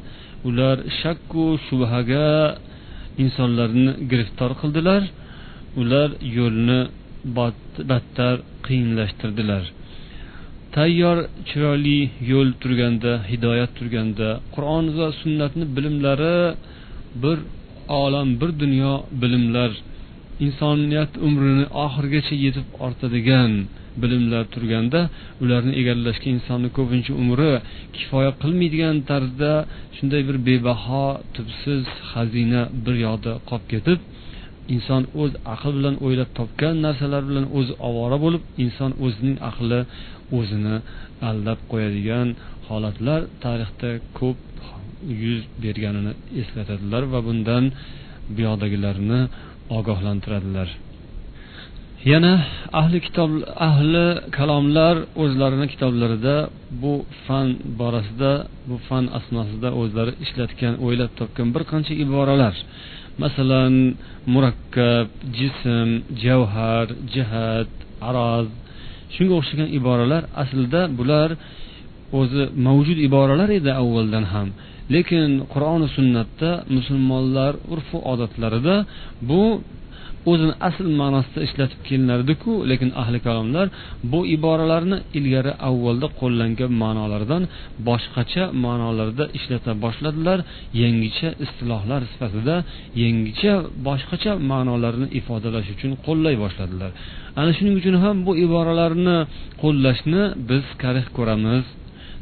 Ular 0.48 0.76
shakku 1.00 1.44
shubhaga 1.66 2.26
insonlarni 3.22 3.90
giriftor 4.10 4.50
qildilar. 4.60 5.02
Ular 5.80 6.08
yo'lni 6.38 6.80
battar 7.90 8.36
qiyinlashtirdilar. 8.66 9.64
Tayyor 10.74 11.18
chiroyli 11.48 12.00
yo'l 12.30 12.48
turganda 12.62 13.12
hidoyat 13.30 13.70
turganda 13.78 14.28
qur'on 14.54 14.84
va 14.98 15.06
sunnatni 15.20 15.64
bilimlari 15.76 16.38
bir 17.22 17.38
olam 18.02 18.28
bir 18.40 18.50
dunyo 18.62 18.92
bilimlar 19.22 19.70
insoniyat 20.46 21.12
umrini 21.26 21.64
oxirigacha 21.84 22.34
yetib 22.44 22.66
ortadigan 22.86 23.52
bilimlar 24.02 24.44
turganda 24.54 25.00
ularni 25.42 25.72
egallashga 25.80 26.28
insonni 26.36 26.68
ko'pincha 26.76 27.12
umri 27.22 27.50
kifoya 27.96 28.30
qilmaydigan 28.42 28.96
tarzda 29.11 29.52
shunday 29.96 30.22
bir 30.28 30.37
bebaho 30.48 31.06
tubsiz 31.35 31.82
xazina 32.11 32.62
bir 32.85 32.94
yoqda 33.06 33.32
qolib 33.48 33.66
ketib 33.72 33.98
inson 34.74 35.02
o'z 35.22 35.32
aqli 35.54 35.72
bilan 35.78 35.94
o'ylab 36.06 36.30
topgan 36.38 36.74
narsalar 36.87 37.22
bilan 37.30 37.46
o'zi 37.59 37.72
ovora 37.88 38.16
bo'lib 38.24 38.42
inson 38.64 38.90
o'zining 39.04 39.37
aqli 39.50 39.80
o'zini 40.38 40.76
aldab 41.30 41.59
qo'yadigan 41.70 42.28
holatlar 42.68 43.20
tarixda 43.44 43.90
ko'p 44.18 44.38
yuz 45.24 45.40
berganini 45.62 46.12
eslatadilar 46.40 47.02
va 47.12 47.20
bundan 47.28 47.64
buyoqdagilarni 48.37 49.20
ogohlantiradilar. 49.79 50.68
Yana 52.12 52.35
ahli 52.81 52.98
kitob 53.07 53.31
ahli 53.68 54.07
kalomlar 54.37 54.96
o'zlarini 55.22 55.66
kitoblarida 55.72 56.37
bu 56.83 56.94
fan 57.24 57.48
borasida 57.81 58.33
bu 58.68 58.77
fan 58.88 59.05
asnosida 59.18 59.68
o'zlari 59.81 60.12
ishlatgan 60.24 60.74
o'ylab 60.85 61.12
topgan 61.20 61.48
bir 61.55 61.62
qancha 61.70 61.94
iboralar. 62.05 62.55
Masalan 63.22 63.74
murakkab 64.35 65.07
jism 65.38 65.88
javhar 66.24 66.87
jihat 67.14 67.70
aroz. 68.09 68.48
Shunga 69.14 69.35
o'xshagan 69.40 69.68
iboralar 69.79 70.22
aslida 70.42 70.81
bular 70.98 71.31
o'zi 72.20 72.42
mavjud 72.66 72.98
iboralar 73.09 73.48
edi 73.59 73.70
avvaldan 73.83 74.24
ham. 74.33 74.48
Lekin 74.94 75.31
qur'oni 75.53 75.88
sunnatda 75.97 76.51
musulmonlar 76.77 77.53
urfu 77.73 77.97
odatlarida 78.12 78.77
bu 79.31 79.42
o'zini 80.31 80.55
asl 80.68 80.87
ma'nosida 81.01 81.40
ishlatib 81.47 81.81
kelinardiku 81.88 82.53
lekin 82.70 82.90
ahli 83.03 83.18
kalomlar 83.27 83.66
bu 84.12 84.20
iboralarni 84.37 84.99
ilgari 85.18 85.53
avvalda 85.68 86.07
qo'llangan 86.20 86.70
ma'nolardan 86.83 87.42
boshqacha 87.88 88.44
ma'nolarda 88.64 89.25
ishlata 89.38 89.70
boshladilar. 89.85 90.38
Yangicha 90.83 91.29
istilohlar 91.44 92.01
sifatida 92.12 92.57
yangicha 93.03 93.55
boshqacha 93.87 94.33
ma'nolarni 94.51 95.07
ifodalash 95.18 95.68
uchun 95.75 95.92
qo'llay 96.07 96.35
boshladilar. 96.44 96.90
Ana 97.40 97.51
shuning 97.57 97.75
uchun 97.81 97.97
ham 98.05 98.16
bu 98.27 98.33
iboralarni 98.47 99.18
qo'llashni 99.62 100.23
biz 100.49 100.64
karih 100.83 101.07
ko'ramiz. 101.16 101.64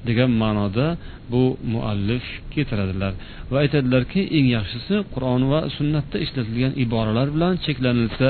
Degan 0.08 0.30
ma'noda 0.42 0.86
bu 1.32 1.42
muallif 1.72 2.24
keltiradilar 2.54 3.12
va 3.50 3.56
aytadilarki 3.64 4.20
eng 4.36 4.46
yaxshisi 4.56 4.96
qur'on 5.14 5.42
va 5.52 5.60
sunnatda 5.76 6.16
ishlatilgan 6.24 6.72
iboralar 6.84 7.28
bilan 7.34 7.52
cheklanilsa 7.64 8.28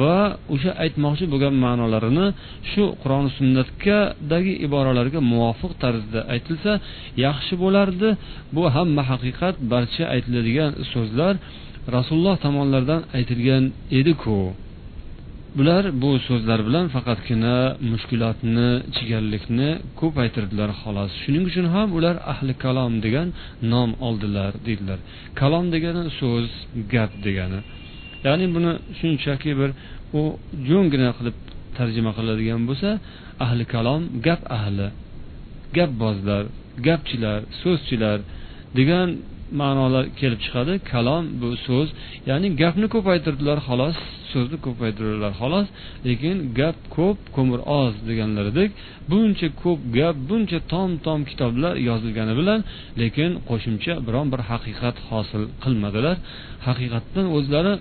va 0.00 0.14
o'sha 0.54 0.72
aytmoqchi 0.84 1.24
bo'lgan 1.32 1.54
ma'nolarini 1.64 2.26
shu 2.70 2.84
qur'on 3.02 3.26
sunnatdagi 3.38 4.52
iboralarga 4.66 5.20
muvofiq 5.32 5.72
tarzda 5.82 6.20
aytilsa 6.34 6.72
yaxshi 7.26 7.54
bo'lardi. 7.64 8.08
Bu 8.54 8.62
hamma 8.74 9.02
haqiqat 9.10 9.54
barcha 9.72 10.04
aytiladigan 10.14 10.70
so'zlar 10.92 11.34
rasululloh 11.96 12.36
tomonidan 12.44 13.00
aytilgan 13.18 13.64
ediku. 14.00 14.38
Bular 15.58 15.84
bu 16.02 16.10
so'zlar 16.28 16.60
bilan 16.68 16.86
faqatgina 16.94 17.56
mushkulotni 17.90 18.70
chigallikni 18.96 19.70
ko'paytirdilar 20.00 20.70
xolos. 20.82 21.12
Shuning 21.22 21.44
uchun 21.50 21.66
ham 21.74 21.88
ular 21.98 22.16
ahli 22.32 22.52
kalom 22.64 22.92
degan 23.04 23.28
nom 23.72 23.90
oldilar 24.06 24.52
deydilar. 24.66 24.98
Kalom 25.40 25.64
degani 25.74 26.02
so'z 26.20 26.48
gap 26.94 27.12
degani. 27.26 27.60
Ya'ni 28.26 28.46
buni 28.56 28.72
shunchaki 28.98 29.50
bir 29.60 29.70
u 30.20 30.22
jo'ngina 30.68 31.10
qilib 31.18 31.36
tarjima 31.76 32.12
qiladigan 32.18 32.62
bo'lsa 32.68 32.88
ahli 33.44 33.64
kalom 33.74 34.02
gap 34.26 34.42
ahli 34.58 34.86
gapbozlar 35.76 36.44
gapchilar 36.86 37.40
so'zchilar 37.62 38.18
degan 38.78 39.08
ma'nolar 39.60 40.04
kelib 40.20 40.40
chiqadi. 40.44 40.74
Kalom 40.92 41.24
bu 41.40 41.48
so'z. 41.66 41.88
Ya'ni 42.28 42.48
gapni 42.62 42.86
ko'paytirdilar 42.94 43.58
xolos 43.68 43.96
so'zni 44.32 44.58
ko'paytirdilar 44.66 45.32
xolos. 45.40 45.66
Lekin 46.08 46.36
gap 46.58 46.76
ko'p 46.96 47.18
ko'mir 47.36 47.60
oz 47.80 47.94
deganlaridek 48.08 48.70
buncha 49.10 49.48
ko'p 49.62 49.80
gap 49.98 50.16
buncha 50.28 50.58
tom 50.72 50.90
tom 51.06 51.20
kitoblar 51.30 51.74
yozilgani 51.88 52.34
bilan 52.40 52.60
lekin 53.00 53.30
qo'shimcha 53.48 53.94
biron 54.06 54.26
bir 54.32 54.40
haqiqat 54.50 54.96
hosil 55.08 55.42
qilmadilar. 55.62 56.16
Haqiqatdan 56.66 57.26
o'zlari 57.36 57.72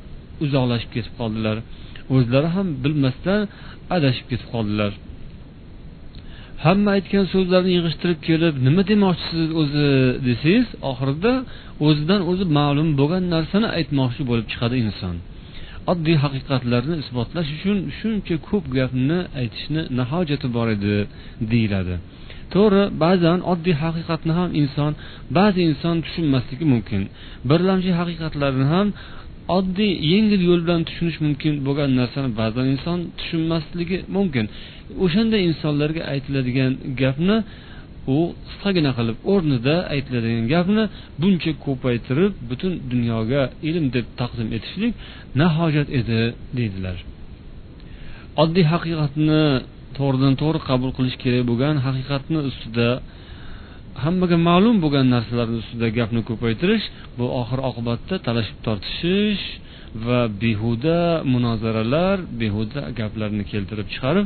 uzoqlashib 0.44 0.92
ketib 0.96 1.14
qoldilar. 1.20 1.58
O'zlari 2.16 2.50
ham 2.56 2.68
bilmasdan 2.84 3.42
adashib 3.96 4.26
ketib 4.32 4.50
qoldilar. 4.56 4.92
Hamma 6.66 6.90
aytgan 6.98 7.26
so'zlarni 7.34 7.72
yig'ishtirib 7.78 8.20
kelib 8.28 8.56
nima 8.68 8.82
demoqchisiz 8.92 9.50
o'zi 9.62 9.88
desangiz 10.28 10.68
oxirida 10.92 11.34
o'zidan 11.88 12.22
o'zi 12.32 12.46
ma'lum 12.60 12.90
bo'lgan 13.00 13.24
narsani 13.36 13.68
aytmoqchi 13.80 14.22
bo'lib 14.30 14.48
chiqadi 14.52 14.76
inson. 14.86 15.16
Oddiy 15.92 16.18
haqiqatlarni 16.24 16.96
isbotlash 17.04 17.50
uchun 17.58 17.78
shuncha 17.98 18.36
ko'p 18.50 18.66
gapni 18.78 19.20
aytishni 19.42 19.82
nahojati 20.00 20.48
bor 20.56 20.68
edi 20.76 20.96
deyiladi. 21.52 21.96
To'g'ri 22.54 22.84
ba'zan 23.04 23.40
oddiy 23.52 23.76
haqiqatni 23.84 24.34
ham 24.40 24.50
inson 24.62 24.92
ba'zi 25.38 25.62
inson 25.70 25.96
tushunmasligi 26.06 26.66
mumkin. 26.74 27.02
Birlamchi 27.50 27.92
haqiqatlarni 28.00 28.66
ham 28.74 28.88
oddiy 29.58 29.92
yengil 30.12 30.42
yo'l 30.50 30.62
bilan 30.66 30.82
tushunish 30.90 31.18
mumkin 31.26 31.54
bo'lgan 31.68 31.92
narsani 32.00 32.30
ba'zan 32.42 32.66
inson 32.74 33.00
tushunmasligi 33.20 33.98
mumkin. 34.16 34.46
O'shanday 35.06 35.42
insonlarga 35.50 36.02
aytiladigan 36.14 36.72
gapni 37.02 37.38
u 38.16 38.20
qisqagina 38.48 38.92
qilib 38.98 39.18
o'rnida 39.34 39.76
aytiladigan 39.94 40.46
gapni 40.54 40.84
buncha 41.22 41.52
ko'paytirib 41.66 42.34
butun 42.50 42.74
dunyoga 42.92 43.42
ilm 43.70 43.86
deb 43.96 44.06
taqdim 44.22 44.50
etishlik 44.58 44.94
na 45.40 45.48
hojat 45.58 45.88
edi 46.00 46.22
deydilar. 46.58 46.98
Oddiy 48.44 48.66
haqiqatni 48.74 49.44
to'g'ridan 49.98 50.34
to'g'ri 50.42 50.60
qabul 50.70 50.92
qilish 50.98 51.18
kerak 51.24 51.44
bo'lgan 51.50 51.76
haqiqatni 51.88 52.40
ustida 52.50 52.90
hammaga 54.04 54.38
ma'lum 54.50 54.76
bo'lgan 54.84 55.06
narsalarni 55.16 55.58
ustida 55.64 55.88
gapni 55.98 56.22
ko'paytirish 56.30 56.86
bu 57.18 57.26
oxir 57.42 57.60
oqibatda 57.70 58.16
talashib 58.28 58.58
tortishish 58.68 59.46
va 60.06 60.22
behuda 60.44 61.00
munozaralar 61.34 62.18
behuda 62.42 62.82
gaplarni 63.00 63.44
keltirib 63.52 63.88
chiqarib 63.94 64.26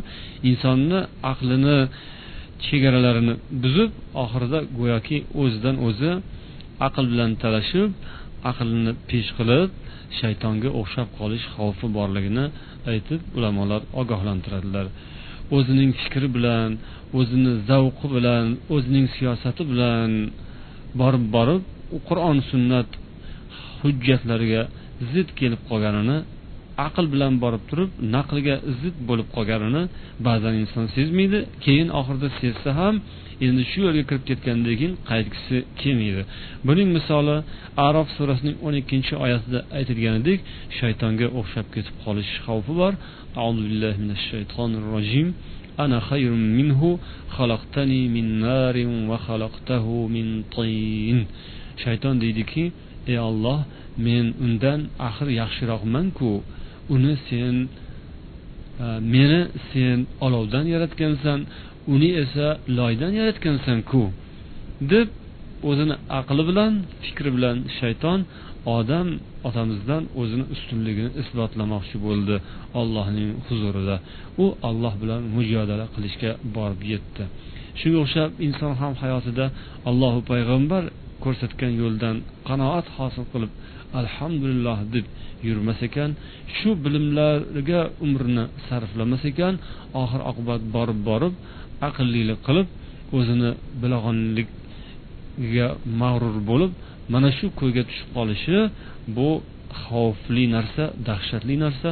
insonni 0.49 0.99
aqlini 1.31 1.77
chegaralarini 2.65 3.33
buzib 3.63 3.91
oxirida 4.23 4.59
go'yoki 4.79 5.17
o'zidan 5.41 5.75
o'zi 5.87 6.11
aql 6.87 7.05
bilan 7.11 7.31
talashib 7.43 7.89
aqlni 8.51 8.91
pesh 9.09 9.29
qilib 9.37 9.69
shaytonga 10.19 10.69
o'xshab 10.79 11.07
qolish 11.19 11.45
xavfi 11.55 11.87
borligini 11.97 12.45
aytib 12.91 13.21
ulamolar 13.37 13.81
ogohlantiradilar. 14.01 14.85
O'zining 15.55 15.91
fikri 16.01 16.27
bilan 16.35 16.69
o'zini 17.19 17.51
zavqi 17.69 18.07
bilan 18.15 18.45
o'zining 18.75 19.05
siyosati 19.15 19.63
bilan 19.71 20.09
borib 21.01 21.25
borib 21.35 21.63
qur'on 22.07 22.37
sunnat 22.51 22.89
hujjatlariga 23.79 24.61
zid 25.11 25.29
kelib 25.39 25.61
qolganini 25.69 26.17
aql 26.87 27.05
bilan 27.13 27.33
borib 27.43 27.63
turib 27.69 27.89
naqlga 28.15 28.55
zid 28.81 28.95
bo'lib 29.09 29.27
qolganini 29.35 29.83
ba'zan 30.27 30.53
inson 30.63 30.85
sezmaydi. 30.95 31.39
Keyin 31.65 31.89
oxirida 31.99 32.29
sezsa 32.41 32.69
ham 32.79 32.95
endi 33.46 33.62
shu 33.70 33.78
yo'lga 33.86 34.02
kirib 34.08 34.24
ketgandan 34.30 34.74
keyin 34.80 34.94
qaytgisi 35.10 35.56
kelmaydi 35.80 36.22
buning 36.68 36.88
misoli 36.96 37.36
arof 37.86 38.08
surasining 38.16 38.56
o'n 38.66 38.74
ikkinchi 38.82 39.14
oyatida 39.24 39.60
aytilganidek 39.78 40.40
shaytonga 40.78 41.26
o'xshab 41.38 41.66
ketib 41.74 41.96
qolish 42.04 42.32
xavfi 42.46 42.72
bor 42.80 42.92
billahi 43.68 43.98
minash 44.04 44.24
shaytonir 44.32 44.84
rojim 44.94 45.28
أنا 45.84 46.00
خير 46.10 46.30
منه 46.58 46.98
خلقتني 47.36 48.08
من 48.14 48.26
نار 48.46 48.76
وخلقته 49.10 49.84
من 50.14 50.26
طين 50.56 51.18
shayton 51.84 52.18
deydiki 52.22 52.64
ey 53.06 53.18
olloh 53.28 53.60
men 54.06 54.26
undan 54.44 54.80
axir 55.08 55.28
yaxshiroqmanku 55.40 56.30
uni 56.94 57.14
sen 57.28 57.56
e, 58.84 58.86
meni 59.14 59.40
sen 59.70 59.98
olovdan 60.26 60.64
yaratgansan 60.74 61.40
Uni 61.93 62.09
esa 62.23 62.47
loydan 62.77 63.11
yaratgansan-ku 63.19 64.03
deb 64.91 65.07
o'zini 65.69 65.95
aqli 66.19 66.43
bilan 66.49 66.73
fikri 67.03 67.29
bilan 67.35 67.57
shayton 67.79 68.19
odam 68.77 69.07
otamizdan 69.47 70.03
o'zini 70.21 70.45
ustunligini 70.55 71.11
isbotlamoqchi 71.21 71.97
bo'ldi 72.05 72.35
ollohning 72.79 73.31
huzurida. 73.47 73.95
U 74.43 74.45
alloh 74.69 74.93
bilan 75.01 75.21
mujodala 75.35 75.85
qilishga 75.95 76.31
borib 76.55 76.81
yetdi. 76.93 77.23
Shunga 77.79 77.99
o'xshab 78.03 78.31
inson 78.47 78.73
ham 78.81 78.93
hayotida 79.03 79.45
allohu 79.89 80.19
payg'ambar 80.31 80.83
ko'rsatgan 81.23 81.71
yo'ldan 81.81 82.15
qanoat 82.47 82.87
hosil 82.97 83.25
qilib 83.33 83.51
alhamdulillah 84.01 84.77
deb 84.95 85.05
yurmas 85.47 85.79
ekan 85.87 86.09
shu 86.57 86.69
bilimlarga 86.83 87.81
umrini 88.05 88.45
sarflamas 88.67 89.23
ekan 89.31 89.53
oxir 90.01 90.21
oqibat 90.31 90.61
borib 90.75 90.99
borib 91.09 91.33
aqllilik 91.87 92.39
qilib 92.47 92.67
o'zini 93.17 93.51
bilag'onligiga 93.81 95.67
mag'rur 96.01 96.37
bo'lib 96.49 96.71
mana 97.13 97.29
shu 97.37 97.45
ko'yga 97.59 97.83
tushib 97.89 98.09
qolishi 98.17 98.57
bu 99.17 99.29
xavfli 99.83 100.45
narsa 100.55 100.83
dahshatli 101.07 101.55
narsa. 101.65 101.89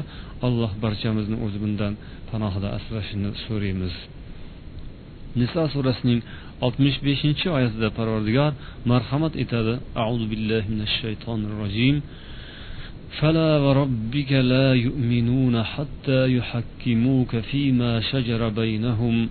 Alloh 0.48 0.72
barchamizni 0.84 1.38
o'zi 1.46 1.58
bundan 1.64 1.94
panohida 2.30 2.70
asrashini 2.78 3.30
so'raymiz. 3.46 3.94
Niso 5.40 5.62
surasining 5.74 6.20
oltmish 6.66 6.98
beshinchi 7.08 7.48
oyatida 7.58 7.90
parvardigor 7.98 8.52
marhamat 8.92 9.34
etadi. 9.44 9.74
Auzu 10.06 10.26
billahi 10.34 10.68
minash 10.74 10.96
shaytonir 11.02 11.52
rojim. 11.62 11.96
فلا 13.21 13.59
وربك 13.59 14.33
لا 14.33 14.75
يؤمنون 14.75 15.63
حتى 15.63 16.37
يحكموك 16.37 17.37
فيما 17.37 18.01
شجر 18.01 18.49
بينهم 18.49 19.29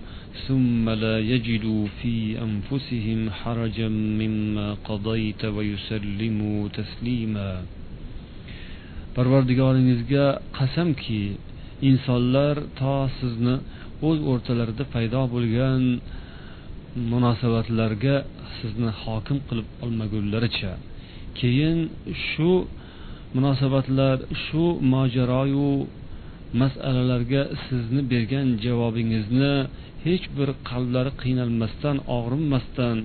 ثم 0.48 0.90
لا 0.90 1.16
يجدوا 1.20 1.86
في 2.02 2.14
أنفسهم 2.46 3.30
حرجا 3.30 3.88
مما 3.88 4.68
قضيت 4.88 5.44
ويسلموا 5.44 6.68
تسليما 6.68 7.50
parvardigoringizga 9.16 10.26
qasamki 10.58 11.22
insonlar 11.90 12.56
to 12.78 12.96
sizni 13.18 13.54
o'z 14.08 14.18
o'rtalarida 14.32 14.84
paydo 14.94 15.22
bo'lgan 15.34 15.82
munosabatlarga 17.12 18.16
sizni 18.58 18.90
hokim 19.02 19.38
qilib 19.48 19.68
olmagunlaricha 19.84 20.72
keyin 21.38 21.78
shu 22.28 22.50
munosabatlar 23.35 24.17
shu 24.43 24.63
mojaroyu 24.93 25.71
masalalarga 26.61 27.43
sizni 27.65 28.01
bergan 28.11 28.47
javobingizni 28.65 29.53
hech 30.05 30.25
bir 30.37 30.49
qalblari 30.69 31.11
qiynalmasdan 31.21 31.97
og'rinmasdan 32.17 32.97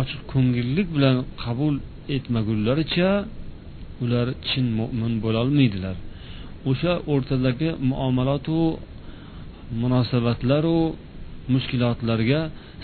ochiq 0.00 0.20
ko'ngillik 0.32 0.88
bilan 0.96 1.16
qabul 1.42 1.74
etmagunlaricha 2.16 3.10
ular 4.04 4.26
chin 4.48 4.66
mo'min 4.78 5.12
bo'lolmaydilar. 5.24 5.96
O'sha 6.70 6.92
o'rtadagi 7.12 7.68
muomalatu 7.90 8.58
munosabatlaru 9.82 10.80
mushkulotlarga 11.54 12.40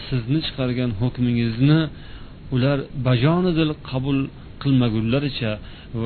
sizni 0.07 0.40
chiqargan 0.46 0.90
hukmingizni 1.01 1.81
ular 2.55 2.79
bajonidil 3.07 3.73
qabul 3.90 4.18
qilmagunlaricha 4.62 5.53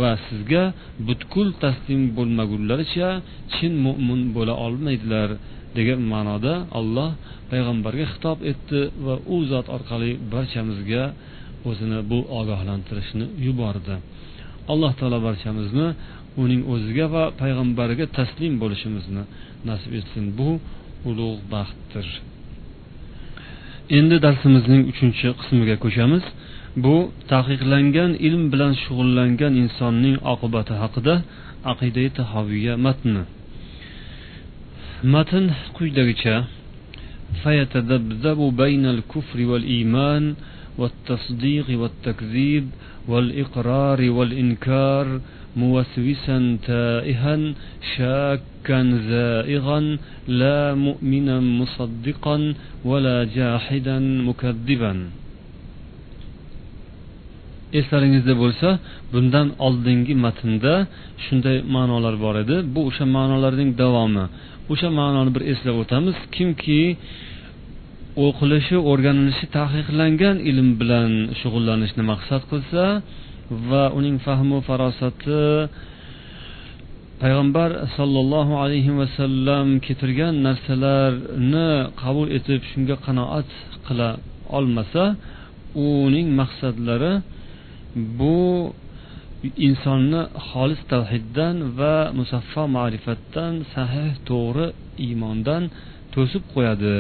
va 0.00 0.10
sizga 0.26 0.62
butkul 1.08 1.48
taslim 1.62 2.02
bo'lmagunlaricha 2.16 3.08
chin 3.54 3.72
mo'min 3.86 4.20
bo'la 4.36 4.54
olmaydilar 4.66 5.28
degan 5.76 6.00
ma'noda 6.12 6.54
alloh 6.78 7.10
payg'ambarga 7.50 8.06
xitob 8.12 8.38
etdi 8.50 8.80
va 9.06 9.14
u 9.34 9.36
zot 9.50 9.66
orqali 9.76 10.10
barchamizga 10.32 11.04
o'zini 11.68 11.98
bu 12.10 12.18
ogohlantirishni 12.40 13.26
yubordi. 13.46 13.94
Alloh 14.72 14.92
taolo 14.98 15.18
barchamizni 15.28 15.88
uning 16.42 16.62
o'ziga 16.72 17.06
va 17.14 17.24
payg'ambariga 17.42 18.06
taslim 18.18 18.52
bo'lishimizni 18.62 19.22
nasib 19.68 19.92
etsin. 20.00 20.24
Bu 20.38 20.48
ulug' 21.08 21.40
baxtdir. 21.54 22.06
Endi 23.98 24.16
darsimizning 24.26 24.82
uchinchi 24.92 25.28
qismiga 25.40 25.76
ko'chamiz. 25.84 26.24
Bu 26.82 26.96
taqiqlangan 27.32 28.12
ilm 28.26 28.42
bilan 28.52 28.72
shug'ullangan 28.82 29.52
insonning 29.62 30.16
oqibati 30.32 30.74
haqida 30.82 31.14
aqidai 31.72 32.08
tahoviya 32.18 32.74
matni. 32.86 33.22
Matn 35.12 35.44
quyidagicha 35.76 36.36
فيتذبذب 37.42 38.40
بين 38.56 38.86
الكفر 38.86 39.38
والإيمان 39.50 40.34
والتصديق 40.78 41.66
والتكذيب 41.80 42.64
والإقرار 43.08 44.10
والإنكار 44.10 45.20
موسوسا 45.56 46.58
تائها 46.66 47.36
شاكا 47.96 48.80
زائغا 49.10 49.80
لا 50.28 50.74
مؤمنا 50.74 51.40
مصدقا 51.40 52.54
ولا 52.84 53.18
جاحدا 53.24 53.98
مكذبا 53.98 54.92
eslaringizda 57.78 58.34
bo'lsa 58.42 58.68
bundan 59.12 59.46
oldingi 59.66 60.14
matnda 60.24 60.74
shunday 61.24 61.56
ma'nolar 61.74 62.14
bor 62.24 62.34
edi. 62.44 62.56
Bu 62.74 62.80
o'sha 62.88 63.04
ma'nolarning 63.16 63.70
davomi. 63.82 64.24
O'sha 64.72 64.88
ma'noni 65.00 65.30
bir 65.36 65.42
eslab 65.52 65.76
o'tamiz. 65.82 66.16
Kimki 66.36 66.80
o'qilishi 68.26 68.76
o'rganilishi 68.90 69.46
taqiqlangan 69.58 70.36
ilm 70.50 70.68
bilan 70.80 71.10
shug'ullanishni 71.40 72.02
maqsad 72.12 72.42
qilsa 72.50 72.84
va 73.68 73.84
uning 73.98 74.16
fahmu 74.26 74.58
farosati 74.68 75.40
payg'ambar 77.22 77.70
sollallohu 77.96 78.54
alayhi 78.64 78.92
vasallam 79.00 79.66
keltirgan 79.86 80.34
narsalarni 80.46 81.68
qabul 82.02 82.26
etib 82.38 82.60
shunga 82.70 82.96
qanoat 83.06 83.48
qila 83.86 84.08
olmasa 84.58 85.04
uning 86.06 86.28
maqsadlari 86.40 87.12
bu 88.18 88.38
insonni 89.66 90.22
xolis 90.48 90.80
tavhiddan 90.92 91.56
va 91.78 91.94
musaffo 92.18 92.62
ma'rifatdan 92.76 93.52
sahih 93.74 94.10
to'g'ri 94.30 94.66
iymondan 95.06 95.62
to'sib 96.14 96.42
qo'yadi 96.54 96.94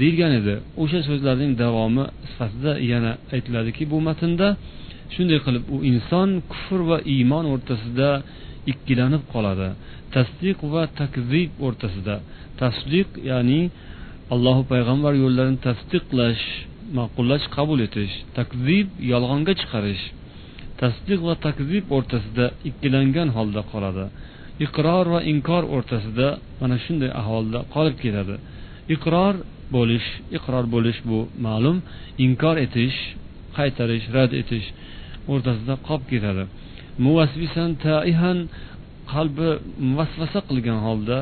deyilgan 0.00 0.32
edi. 0.40 0.54
O'sha 0.82 1.00
so'zlarning 1.08 1.52
davomi 1.62 2.04
sifatida 2.30 2.72
yana 2.92 3.12
aytiladiki 3.34 3.82
bu 3.92 3.98
matnda 4.08 4.48
shunday 5.14 5.38
qilib 5.46 5.64
u 5.74 5.76
inson 5.92 6.28
kufr 6.52 6.80
va 6.90 6.98
iymon 7.14 7.44
o'rtasida 7.52 8.10
ikkilanib 8.72 9.22
qoladi. 9.32 9.68
Tasdiq 10.14 10.58
va 10.74 10.82
takzib 11.00 11.50
o'rtasida. 11.66 12.16
Tasdiq 12.60 13.08
ya'ni 13.30 13.60
allohu 14.34 14.62
payg'ambar 14.72 15.12
yo'llarini 15.22 15.58
tasdiqlash 15.68 16.44
ma'qullash 16.98 17.46
qabul 17.56 17.78
etish 17.86 18.14
takzib 18.38 18.86
yolg'onga 19.12 19.52
chiqarish 19.60 20.04
tasdiq 20.80 21.20
va 21.28 21.34
takzib 21.46 21.84
o'rtasida 21.96 22.46
ikkilangan 22.68 23.28
holda 23.36 23.62
qoladi. 23.72 24.06
Iqror 24.64 25.06
va 25.14 25.20
inkor 25.32 25.62
o'rtasida 25.76 26.28
mana 26.60 26.76
shunday 26.84 27.10
ahvolda 27.20 27.58
qolib 27.74 27.96
ketadi 28.02 28.36
iqror 28.94 29.34
bo'lish 29.76 30.08
iqror 30.36 30.64
bo'lish 30.74 30.98
bu 31.10 31.18
ma'lum. 31.46 31.76
Inkor 32.26 32.56
etish 32.66 32.98
qaytarish 33.58 34.06
rad 34.16 34.32
etish 34.42 34.66
o'rtasida 35.32 35.74
qolib 35.86 36.04
ketadi. 36.12 36.44
Muvasvisan 37.04 37.70
taihan 37.86 38.38
qalbi 39.12 39.48
vasvasa 39.98 40.38
qilgan 40.48 40.78
holda 40.86 41.18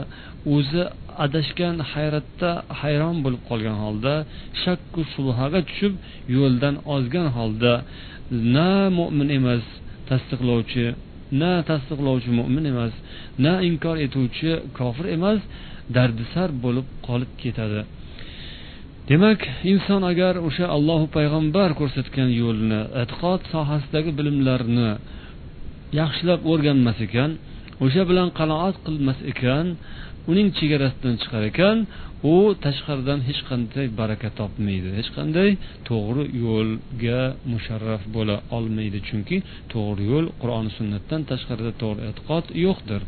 o'zi 0.54 0.82
adashgan 1.24 1.76
hayratda 1.92 2.50
hayron 2.80 3.16
bo'lib 3.24 3.42
qolgan 3.50 3.76
holda 3.84 4.14
shakku 4.62 5.00
shubhaga 5.12 5.60
tushib 5.68 5.92
yo'ldan 6.36 6.74
ozgan 6.94 7.28
holda 7.36 7.72
na 8.54 8.70
mo'min 8.98 9.28
emas 9.38 9.64
tasdiqlovchi 10.08 10.86
na 11.40 11.50
tasdiqlovchi 11.70 12.30
mo'min 12.40 12.64
emas 12.72 12.94
na 13.44 13.52
inkor 13.68 13.96
etuvchi 14.06 14.50
kofir 14.78 15.06
emas 15.16 15.40
dardisar 15.96 16.48
bo'lib 16.64 16.86
qolib 17.06 17.30
ketadi. 17.42 17.80
Demak 19.10 19.40
inson 19.72 20.02
agar 20.12 20.34
o'sha 20.48 20.66
allohu 20.76 21.06
payg'ambar 21.16 21.70
ko'rsatgan 21.80 22.30
yo'lni 22.42 22.80
e'tiqod 23.02 23.40
sohasidagi 23.52 24.10
bilimlarni 24.18 24.90
yaxshilab 26.00 26.40
o'rganmas 26.52 26.98
ekan 27.06 27.30
o'sha 27.84 28.02
bilan 28.10 28.28
qanoat 28.38 28.76
qilmas 28.86 29.18
ekan 29.32 29.66
uning 30.30 30.48
chegarasidan 30.58 31.14
chiqar 31.22 31.42
ekan 31.50 31.76
u 32.32 32.34
tashqaridan 32.64 33.20
hech 33.28 33.40
qanday 33.50 33.86
baraka 34.00 34.28
topmaydi 34.40 34.88
hech 34.98 35.10
qanday 35.16 35.50
to'g'ri 35.88 36.24
yo'lga 36.44 37.20
musharraf 37.52 38.02
bo'la 38.16 38.36
olmaydi 38.56 38.98
chunki 39.08 39.36
to'g'ri 39.72 40.02
yo'l 40.12 40.26
qur'oni 40.40 40.70
sunnatdan 40.78 41.20
tashqarida 41.30 41.72
to'g'ri 41.82 42.00
e'tiqod 42.10 42.44
yo'qdir. 42.64 43.02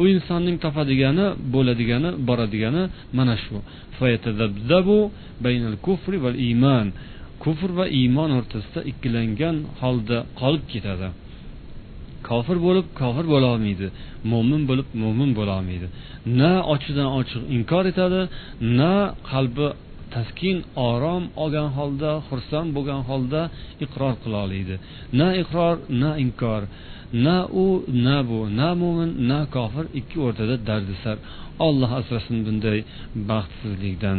U 0.00 0.02
insonning 0.14 0.56
topadigani 0.64 1.26
bo'ladigani 1.54 2.10
boradigani 2.28 2.82
mana 3.18 3.34
shu. 3.44 3.56
Kufr 7.44 7.70
va 7.78 7.86
iymon 8.00 8.30
o'rtasida 8.38 8.80
ikkilangan 8.90 9.56
holda 9.80 10.18
qolib 10.40 10.64
ketadi. 10.72 11.08
Kofir 12.28 12.56
bo'lib 12.66 12.86
kofir 13.00 13.26
bo'lolmaydi 13.34 13.86
mo'min 14.32 14.62
bo'lib 14.68 14.88
mo'min 15.02 15.30
bo'lolmaydi 15.38 15.86
na 16.40 16.52
ochiqdan 16.72 17.08
ochiq 17.18 17.42
inkor 17.56 17.84
etadi 17.92 18.20
na 18.80 18.94
qalbi 19.30 19.68
taskin 20.14 20.56
orom 20.90 21.22
olgan 21.42 21.68
holda 21.76 22.10
xursand 22.28 22.68
bo'lgan 22.76 23.02
holda 23.08 23.40
iqror 23.84 24.14
qila 24.22 24.38
oladi 24.46 24.76
na 25.18 25.28
iqror 25.42 25.74
na 26.02 26.10
inkor. 26.24 26.62
Na 27.26 27.36
u 27.64 27.66
na 28.06 28.16
bu. 28.28 28.40
Na 28.58 28.68
mo'min 28.80 29.10
na 29.30 29.38
kofir 29.54 29.86
ikki 30.00 30.16
o'rtada 30.26 30.56
dardisar 30.68 31.16
olloh 31.66 31.90
asrasin 32.00 32.38
bunday 32.46 32.78
baxtsizlikdan. 33.30 34.18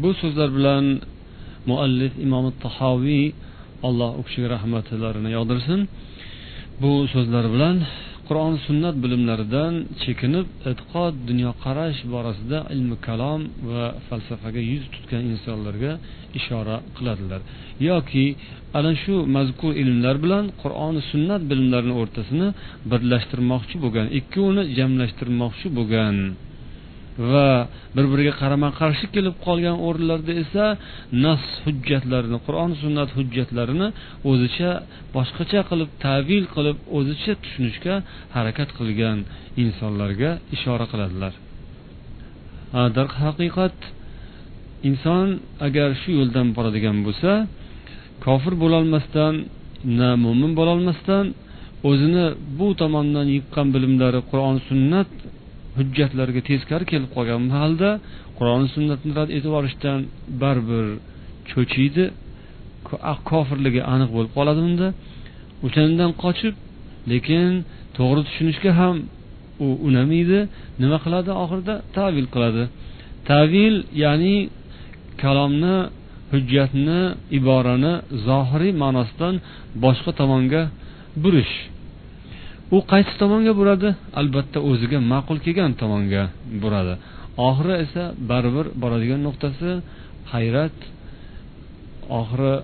Bu 0.00 0.10
so'zlar 0.20 0.50
bilan 0.56 0.84
muallif 1.70 2.12
imom 2.26 2.46
tahoviy 2.64 3.26
alloh 3.88 4.10
u 4.20 4.22
kishiga 4.26 4.48
rahmatlarini 4.56 5.30
yog'dirsin. 5.36 5.80
Bu 6.82 6.92
so'zlar 7.12 7.44
bilan 7.54 7.76
qur'on 8.28 8.54
sunnat 8.66 8.96
bilimlaridan 9.04 9.74
chekinib 10.02 10.46
e'tiqod 10.70 11.14
dunyoqarash 11.28 11.98
borasida 12.14 12.58
ilmi 12.74 12.96
kalom 13.06 13.40
va 13.70 13.84
falsafaga 14.06 14.62
yuz 14.72 14.84
tutgan 14.94 15.22
insonlarga 15.32 15.92
ishora 16.38 16.76
qiladilar. 16.96 17.40
Yoki 17.88 18.26
ana 18.78 18.92
shu 19.02 19.14
mazkur 19.36 19.72
ilmlar 19.82 20.16
bilan 20.24 20.44
qur'oni 20.62 21.00
sunnat 21.10 21.42
bilimlarini 21.50 21.94
o'rtasini 22.00 22.48
birlashtirmoqchi 22.90 23.76
bo'lgan 23.84 24.06
ikkovini 24.18 24.62
jamlashtirmoqchi 24.78 25.66
bo'lgan. 25.78 26.16
Va 27.32 27.50
bir 27.96 28.04
biriga 28.12 28.34
qarama 28.42 28.68
qarshi 28.80 29.06
kelib 29.14 29.36
qolgan 29.46 29.76
o'rinlarda 29.86 30.32
esa 30.42 30.64
nas 31.24 31.42
hujjatlarini 31.64 32.38
qur'on 32.46 32.70
sunnat 32.82 33.10
hujjatlarini 33.18 33.88
o'zicha 34.30 34.70
boshqacha 35.16 35.60
qilib 35.70 35.90
tavil 36.06 36.44
qilib 36.54 36.78
o'zicha 36.98 37.32
tushunishga 37.42 37.94
harakat 38.36 38.68
qilgan 38.78 39.18
insonlarga 39.64 40.30
ishora 40.56 40.86
qiladilar. 40.92 41.32
Darhaqiqat 42.96 43.76
inson 44.88 45.26
agar 45.66 45.88
shu 46.00 46.10
yo'ldan 46.18 46.46
boradigan 46.56 46.96
bo'lsa 47.06 47.32
kofir 48.24 48.54
bo'lolmasdan 48.62 49.34
na 49.98 50.10
mo'min 50.24 50.52
bo'lolmasdan 50.60 51.24
o'zini 51.90 52.26
bu 52.58 52.68
tomondan 52.80 53.26
yiqqan 53.36 53.66
bilimlari 53.74 54.20
qur'on 54.30 54.56
sunnat 54.68 55.10
hujjatlarga 55.78 56.40
teskari 56.48 56.84
kelib 56.92 57.10
qolgan 57.16 57.42
mahalda 57.50 57.90
qur'oni 58.38 58.66
sunnatni 58.74 59.10
rad 59.18 59.30
etib 59.36 59.48
yuborishdan 59.50 59.98
baribir 60.42 60.86
cho'chiydi. 61.50 62.04
Ah, 63.10 63.18
kofirligi 63.30 63.80
aniq 63.94 64.10
bo'lib 64.16 64.32
qoladi 64.38 64.60
unda 64.68 64.88
o'shandan 65.66 66.10
qochib 66.22 66.54
lekin 67.12 67.50
to'g'ri 67.96 68.20
tushunishga 68.28 68.70
ham 68.80 68.96
u 69.64 69.66
unamaydi. 69.88 70.38
Nima 70.82 70.98
qiladi? 71.04 71.30
Oxirida 71.42 71.74
tavil 71.96 72.26
qiladi. 72.34 72.62
Tavil 73.30 73.74
ya'ni 74.04 74.36
kalomni 75.22 75.76
hujjatni 76.32 77.00
iborani 77.38 77.94
zohiriy 78.26 78.72
ma'nosidan 78.82 79.34
boshqa 79.84 80.10
tomonga 80.20 80.62
burish. 81.22 81.54
U 82.76 82.78
qaysi 82.90 83.12
tomonga 83.22 83.52
buradi? 83.60 83.88
Albatta 84.20 84.58
o'ziga 84.70 84.98
ma'qul 85.12 85.38
kelgan 85.44 85.72
tomonga 85.82 86.22
buradi. 86.62 86.94
Oxiri 87.48 87.74
esa 87.84 88.04
baribir 88.30 88.66
boradigan 88.82 89.20
nuqtasi 89.26 89.70
hayrat 90.32 90.78
oxiri 92.20 92.54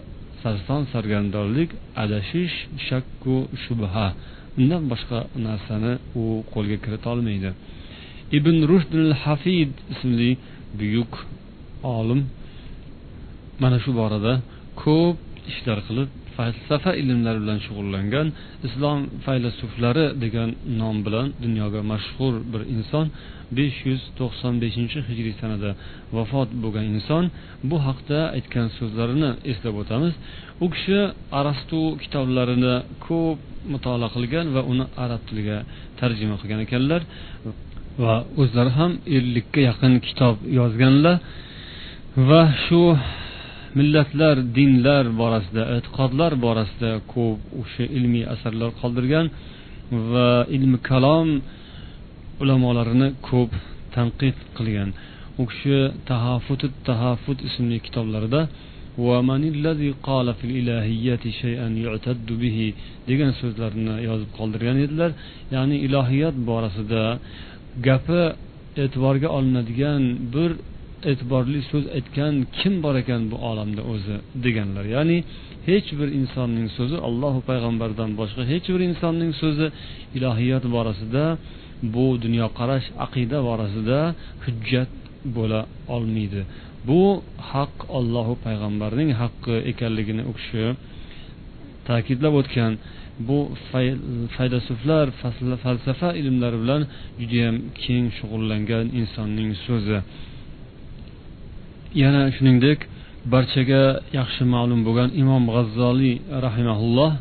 sarson 0.42 0.82
sargardonlik 0.92 1.70
adashish 2.02 2.56
shakku 2.86 3.36
shubha. 3.64 4.06
Undan 4.58 4.82
boshqa 4.92 5.18
narsani 5.46 5.92
u 6.22 6.24
qo'lga 6.54 6.76
kirita 6.84 7.06
olmaydi. 7.14 7.50
Ibn 8.38 8.56
rushd 8.70 8.92
hafid 9.24 9.72
ismli 9.92 10.30
buyuk 10.78 11.12
olim 11.98 12.20
mana 13.62 13.78
shu 13.84 13.90
borada 14.00 14.32
ko'p 14.82 15.16
ishlar 15.50 15.78
qilib 15.88 16.10
falsafa 16.36 16.92
ilmlari 17.00 17.38
bilan 17.44 17.58
shug'ullangan 17.66 18.26
islom 18.66 18.98
faylasuflari 19.26 20.06
degan 20.24 20.50
nom 20.80 20.96
bilan 21.06 21.26
dunyoga 21.44 21.80
mashhur 21.92 22.34
bir 22.52 22.62
inson 22.76 23.06
besh 23.56 23.78
yuz 23.88 24.02
to'qson 24.18 24.54
beshinchi 24.62 24.98
hijriy 25.08 25.34
sanada 25.40 25.70
vafot 26.16 26.48
bo'lgan 26.62 26.86
inson. 26.94 27.24
Bu 27.70 27.76
haqda 27.86 28.18
aytgan 28.36 28.66
so'zlarini 28.78 29.30
eslab 29.50 29.74
o'tamiz. 29.82 30.14
U 30.64 30.66
kishi 30.74 30.98
arastu 31.38 31.80
kitoblarini 32.02 32.74
ko'p 33.06 33.38
mutolaa 33.72 34.10
qilgan 34.16 34.46
va 34.54 34.62
uni 34.72 34.84
arab 35.04 35.22
tiliga 35.28 35.58
tarjima 36.00 36.36
qilgan 36.40 36.60
ekanlar 36.66 37.00
va 38.04 38.14
o'zlari 38.42 38.72
ham 38.78 38.92
ellikka 39.16 39.60
yaqin 39.68 39.92
kitob 40.06 40.36
yozganlar 40.58 41.16
va 42.28 42.42
shu 42.64 42.82
millatlar 43.78 44.36
dinlar 44.58 45.04
borasida 45.20 45.62
e'tiqodlar 45.76 46.32
borasida 46.46 46.90
ko'p 47.14 47.40
o'sha 47.60 47.84
ilmiy 47.98 48.24
asarlar 48.34 48.70
qoldirgan 48.80 49.26
va 50.10 50.30
ilmi 50.56 50.78
kalom 50.90 51.28
ulamolarini 52.42 53.08
ko'p 53.28 53.52
tanqid 53.96 54.36
qilgan. 54.56 54.90
U 55.40 55.42
kishi 55.50 55.78
tahafut 56.10 56.62
tahafut 56.88 57.38
ismli 57.48 57.78
kitoblarida 57.86 58.40
degan 63.08 63.32
so'zlarni 63.40 63.94
yozib 64.08 64.30
qoldirgan 64.38 64.76
edilar. 64.84 65.10
Ya'ni 65.54 65.76
ilohiyat 65.86 66.36
borasida 66.50 67.02
gapi 67.88 68.22
e'tiborga 68.82 69.28
olinadigan 69.38 70.02
bir 70.34 70.50
e'tiborli 71.10 71.60
so'z 71.70 71.84
aytgan 71.96 72.34
kim 72.58 72.74
bor 72.84 72.94
ekan 73.02 73.22
bu 73.30 73.36
olamda 73.50 73.82
o'zi 73.92 74.16
deganlar. 74.44 74.84
Ya'ni 74.96 75.18
hech 75.68 75.88
bir 75.98 76.08
insonning 76.20 76.68
so'zi 76.78 76.96
allohu 77.08 77.40
payg'ambardan 77.50 78.10
boshqa 78.20 78.42
hech 78.52 78.66
bir 78.74 78.82
insonning 78.88 79.32
so'zi 79.42 79.66
ilohiyat 80.16 80.64
borasida 80.76 81.24
bu 81.94 82.06
dunyoqarash 82.24 82.86
aqida 83.06 83.38
borasida 83.48 83.98
hujjat 84.44 84.90
bo'la 85.36 85.60
olmaydi. 85.94 86.40
Bu 86.88 87.02
haq 87.50 87.74
ollohu 87.98 88.34
payg'ambarning 88.46 89.10
haqqi 89.22 89.54
ekanligini 89.70 90.22
u 90.30 90.32
kishi 90.38 90.64
ta'kidlab 91.88 92.34
o'tgan. 92.40 92.72
Bu 93.28 93.38
faylasuflar 94.36 95.06
falsafa 95.64 96.10
ilmlari 96.20 96.58
bilan 96.62 96.82
judayam 97.20 97.56
keng 97.82 98.06
shug'ullangan 98.18 98.86
insonning 99.00 99.50
so'zi. 99.66 99.98
Yana 102.02 102.22
shuningdek 102.36 102.78
barchaga 103.32 103.82
yaxshi 104.18 104.42
ma'lum 104.54 104.80
bo'lgan 104.86 105.10
imom 105.22 105.44
g'azzoliy 105.54 106.16
rahimaulloh 106.46 107.12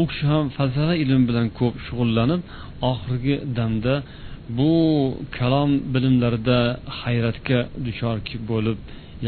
u 0.00 0.02
kishi 0.10 0.24
ham 0.32 0.44
falsafa 0.56 0.94
ilm 1.04 1.22
bilan 1.28 1.46
ko'p 1.58 1.74
shug'ullanib 1.86 2.40
oxirgi 2.90 3.36
damda 3.58 3.94
bu 4.58 4.72
kalom 5.38 5.70
bilimlarida 5.94 6.58
hayratga 7.00 7.58
duchor 7.86 8.16
bo'lib 8.50 8.78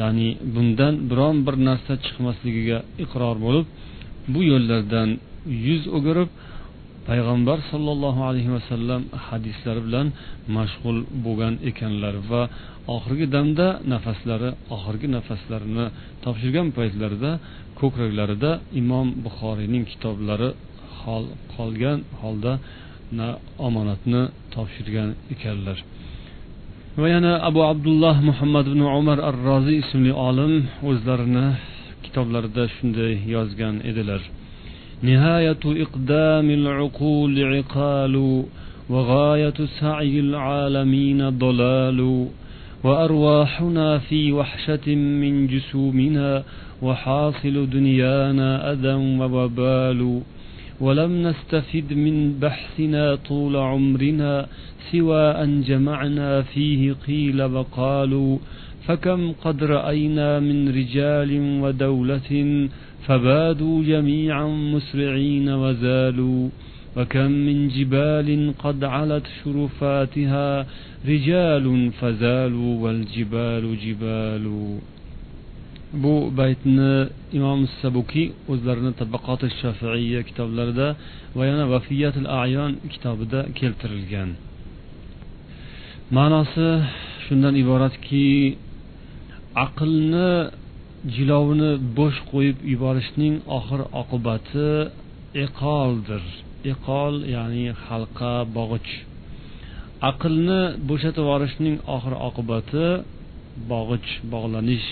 ya'ni 0.00 0.28
bundan 0.54 0.94
biron 1.10 1.36
bir 1.46 1.56
narsa 1.68 1.92
chiqmasligiga 2.04 2.78
iqror 3.04 3.36
bo'lib 3.46 3.66
bu 4.32 4.40
yo'llardan 4.50 5.08
yuz 5.66 5.82
o'girib 5.96 6.30
payg'ambar 7.08 7.58
sollallohu 7.72 8.20
alayhi 8.28 8.50
vasallam 8.56 9.02
hadislari 9.26 9.80
bilan 9.86 10.06
mashg'ul 10.56 10.98
bo'lgan 11.24 11.54
ekanlar 11.70 12.14
va 12.30 12.42
oxirgi 12.94 13.26
damda 13.34 13.66
nafaslari 13.92 14.50
oxirgi 14.74 15.08
nafaslarini 15.16 15.86
topshirgan 16.24 16.66
paytlarida 16.78 17.30
ko'kraklarida 17.80 18.50
imom 18.80 19.06
buxoriyning 19.24 19.84
kitoblari 19.90 20.50
qolgan 21.54 21.98
holda 22.20 22.52
omonatni 23.66 24.22
topshirgan 24.54 25.10
ekanlar. 25.34 25.78
Va 27.00 27.08
yana 27.14 27.32
abu 27.48 27.60
abdulloh 27.72 28.16
muhammad 28.28 28.64
ibn 28.72 28.82
umar 28.98 29.18
ar 29.28 29.36
roziy 29.48 29.76
ismli 29.84 30.12
olim 30.28 30.52
o'zlarini 30.90 31.46
kitoblarida 32.04 32.64
shunday 32.74 33.12
yozgan 33.34 33.74
edilar. 33.90 34.22
نهاية 35.02 35.58
إقدام 35.66 36.50
العقول 36.50 37.54
عقال 37.54 38.44
وغاية 38.90 39.54
سعي 39.80 40.20
العالمين 40.20 41.28
ضلال. 41.28 42.28
وأرواحنا 42.84 43.98
في 43.98 44.32
وحشة 44.32 44.94
من 44.94 45.46
جسومنا 45.46 46.42
وحاصل 46.82 47.70
دنيانا 47.70 48.72
أذى 48.72 48.94
ووبال. 48.94 50.22
ولم 50.80 51.22
نستفد 51.22 51.92
من 51.92 52.38
بحثنا 52.40 53.14
طول 53.14 53.56
عمرنا 53.56 54.46
سوى 54.92 55.30
أن 55.30 55.62
جمعنا 55.62 56.42
فيه 56.42 56.92
قيل 56.92 57.42
وقالوا. 57.42 58.38
فكم 58.86 59.32
قد 59.32 59.64
رأينا 59.64 60.40
من 60.40 60.68
رجال 60.68 61.60
ودولة 61.62 62.68
فبادوا 63.07 63.83
جميعا 63.83 64.47
مسرعين 64.75 65.47
وزالوا 65.49 66.49
وكم 66.97 67.31
من 67.47 67.57
جبال 67.75 68.29
قد 68.63 68.83
علت 68.83 69.25
شرفاتها 69.43 70.65
رجال 71.11 71.65
فزالوا 71.99 72.71
والجبال 72.83 73.63
جبال 73.85 74.45
bu 76.03 76.31
baytni 76.39 76.93
imom 77.37 77.61
sabukiy 77.81 78.27
o'zlarini 78.51 78.91
tabaqoti 79.01 79.47
shafiiya 79.61 80.21
kitoblarida 80.29 80.87
va 81.37 81.43
yana 81.49 81.65
vafiyatul 81.73 82.27
ayon 82.43 82.71
kitobida 82.93 83.39
keltirilgan 83.59 84.29
ma'nosi 86.15 86.69
shundan 87.25 87.55
iboratki 87.63 88.27
aqlni 89.65 90.29
jilovni 91.14 91.70
bo'sh 91.98 92.18
qo'yib 92.30 92.58
yuborishning 92.72 93.34
oxir 93.58 93.80
oqibati 94.00 94.68
iqoldir. 95.44 96.24
Iqol 96.72 97.14
ya'ni 97.34 97.66
halqa 97.84 98.32
bog'ich. 98.56 98.90
Aqlni 100.10 100.60
bo'shatib 100.88 101.22
yuborishning 101.24 101.76
oxir 101.96 102.14
oqibati 102.28 102.86
bog'ich 103.72 104.08
bog'lanish 104.32 104.88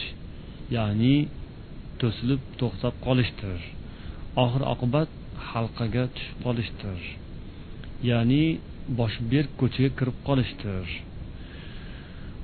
ya'ni 0.76 1.16
to'silib 2.00 2.40
to'xtab 2.60 2.94
qolishdir. 3.06 3.58
Oxir 4.44 4.62
oqibat 4.74 5.08
halqaga 5.50 6.04
tushib 6.14 6.38
qolishdir. 6.46 7.00
Ya'ni 8.10 8.44
boshi 8.98 9.20
berk 9.32 9.50
ko'chaga 9.60 9.90
kirib 9.98 10.16
qolishdir. 10.28 10.86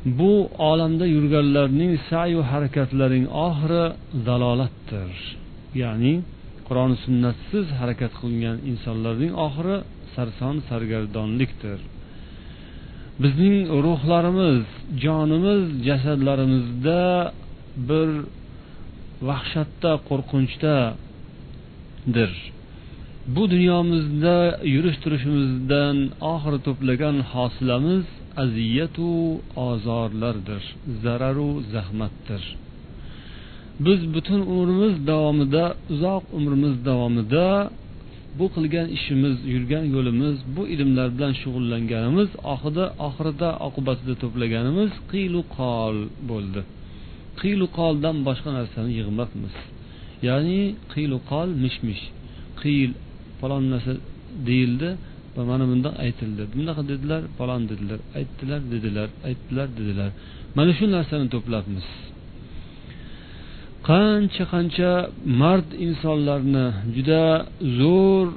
Bu 0.05 0.51
olamda 0.59 1.07
yurganlarning 1.07 1.99
sayu 2.11 2.43
harakatlaring 2.43 3.27
oxiri 3.47 3.85
dalolatdir. 4.27 5.13
Ya'ni 5.83 6.15
qur'oni 6.67 6.97
sunnatsiz 7.05 7.67
harakat 7.81 8.13
qilgan 8.21 8.57
insonlarning 8.71 9.33
oxiri 9.47 9.77
sarson 10.15 10.57
sargardonlikdir. 10.69 11.79
Bizning 13.23 13.57
ruhlarimiz 13.85 14.65
jonimiz 15.05 15.63
jasadlarimizda 15.89 17.03
bir 17.89 18.09
vahshatda 19.29 19.93
qo'rqinchdadir. 20.09 22.33
Bu 23.35 23.43
dunyomizda 23.55 24.37
yurish 24.75 24.99
turishimizdan 25.03 25.97
oxiri 26.33 26.59
to'plagan 26.67 27.17
hosilamiz 27.33 28.07
aziyatu 28.43 29.09
ozorlardir 29.69 30.63
zararu 31.03 31.51
zahmatdir. 31.73 32.43
Biz 33.87 34.01
butun 34.15 34.41
umrimiz 34.55 34.95
davomida 35.11 35.65
uzoq 35.93 36.25
umrimiz 36.39 36.75
davomida 36.89 37.47
bu 38.39 38.47
qilgan 38.55 38.87
ishimiz 38.97 39.37
yurgan 39.53 39.85
yo'limiz 39.95 40.37
bu 40.57 40.63
ilmlar 40.75 41.09
bilan 41.17 41.33
shug'ullanganimiz 41.43 42.31
oxirida 42.53 42.85
oxirida 43.07 43.49
oqibatida 43.67 44.15
to'plaganimiz 44.23 44.93
qiylu 45.13 45.41
qol 45.59 45.97
bo'ldi. 46.31 46.61
Qiylu 47.41 47.67
qoldan 47.79 48.17
boshqa 48.29 48.51
narsani 48.59 48.91
yig'mabmiz. 48.99 49.55
Ya'ni 50.29 50.61
qiylu 50.93 51.19
qol 51.31 51.49
mish 51.63 51.79
mish 51.89 52.03
qiyl 52.63 52.91
falon 53.41 53.65
narsa 53.73 53.93
deyildi. 54.49 54.89
Mana 55.37 55.65
bundoq 55.71 55.95
aytildi. 56.05 56.43
Bunaqa 56.55 56.83
dedilar 56.93 57.23
falon 57.39 57.63
dedilar. 57.71 57.99
Aytdilar 58.19 58.61
dedilar 58.73 59.09
aytdilar 59.29 59.69
dedilar. 59.79 60.11
Mana 60.57 60.73
shu 60.79 60.85
narsani 60.97 61.27
to'plabmiz. 61.35 61.87
Qancha 63.89 64.45
qancha 64.53 64.91
mard 65.43 65.69
insonlarni 65.87 66.67
juda 66.95 67.23
zo'r 67.79 68.29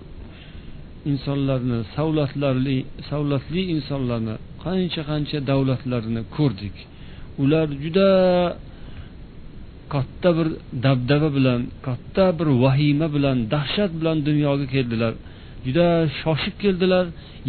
insonlarni 1.11 1.77
savlatlarli 1.95 2.77
savlatli 3.09 3.61
insonlarni 3.75 4.35
qancha 4.65 5.01
qancha 5.11 5.37
davlatlarni 5.51 6.21
ko'rdik. 6.35 6.75
Ular 7.43 7.67
juda 7.83 8.09
katta 9.93 10.29
bir 10.37 10.47
dabdaba 10.85 11.29
bilan 11.37 11.61
katta 11.87 12.25
bir 12.37 12.47
vahima 12.63 13.07
bilan 13.15 13.37
dahshat 13.53 13.91
bilan 13.99 14.17
dunyoga 14.29 14.65
keldilar. 14.75 15.13
Juda 15.65 15.87
shoshib 16.21 16.55
keldilar. 16.63 17.05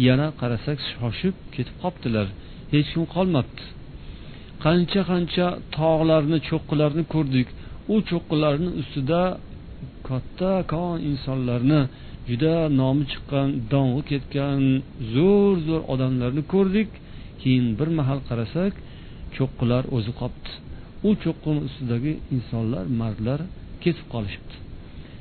Yana 0.07 0.27
qarasak 0.41 0.77
shoshib 0.91 1.35
ketib 1.55 1.75
qolibdilar 1.83 2.27
hech 2.73 2.87
kim 2.93 3.03
qolmabdi. 3.15 3.63
Qancha 4.63 5.01
qancha 5.11 5.47
tog'larni 5.77 6.37
cho'qqilarni 6.49 7.03
ko'rdik. 7.13 7.47
U 7.93 7.95
cho'qqilarni 8.09 8.69
ustida 8.81 9.21
kattakon 10.07 10.95
insonlarni 11.11 11.81
juda 12.29 12.55
nomi 12.81 13.03
chiqqan 13.11 13.47
dong'i 13.73 14.01
ketgan 14.11 14.59
zo'r 15.15 15.55
zo'r 15.67 15.81
odamlarni 15.93 16.43
ko'rdik. 16.53 16.89
Keyin 17.41 17.67
bir 17.79 17.89
mahal 17.99 18.19
qarasak 18.29 18.73
cho'qqilar 19.35 19.83
o'zi 19.97 20.11
qolibdi 20.19 20.51
u 21.07 21.09
cho'qqini 21.23 21.61
ustidagi 21.67 22.13
insonlar 22.35 22.85
mardlar 23.01 23.39
ketib 23.83 24.07
qolishibdi. 24.13 24.64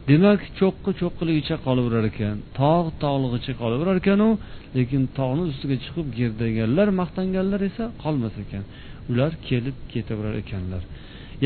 Demak 0.09 0.41
cho'qqi 0.59 0.91
cho'qqiligicha 1.01 1.57
qolaverar 1.67 2.05
ekan. 2.13 2.37
Tog' 2.61 2.89
tog'lig'icha 3.03 3.53
qolaverar 3.63 3.97
ekanu 4.03 4.29
lekin 4.77 5.03
tog'ni 5.19 5.43
ustiga 5.51 5.77
chiqib 5.85 6.07
gerdaganlar 6.19 6.89
maqtanganlar 7.01 7.61
esa 7.71 7.85
qolmas 8.03 8.35
ekan. 8.45 8.65
Ular 9.11 9.33
kelib 9.49 9.77
ketaverar 9.93 10.35
ekanlar. 10.43 10.83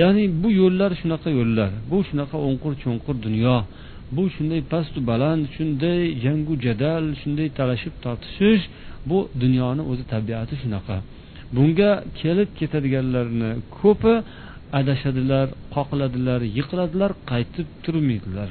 Ya'ni 0.00 0.24
bu 0.42 0.48
yo'llar 0.60 0.90
shunaqa 1.00 1.28
yo'llar. 1.38 1.70
Bu 1.90 1.98
shunaqa 2.08 2.36
o'nqir 2.48 2.72
cho'nqir 2.82 3.16
dunyo. 3.26 3.56
Bu 4.16 4.22
shunday 4.34 4.60
pastu 4.72 4.98
baland 5.10 5.44
shunday 5.56 6.00
jangu 6.24 6.54
jadal 6.66 7.04
shunday 7.20 7.48
talashib 7.58 7.94
tortishish 8.04 8.64
bu 9.10 9.18
dunyoni 9.42 9.82
o'zi 9.90 10.04
tabiati 10.12 10.54
shunaqa. 10.62 10.96
Bunga 11.56 11.92
kelib 12.20 12.48
ketadiganlarni 12.58 13.50
ko'pi 13.78 14.14
adashadilar 14.80 15.46
qoqiladilar 15.74 16.40
yiqiladilar 16.56 17.10
qaytib 17.30 17.68
turmaydilar. 17.84 18.50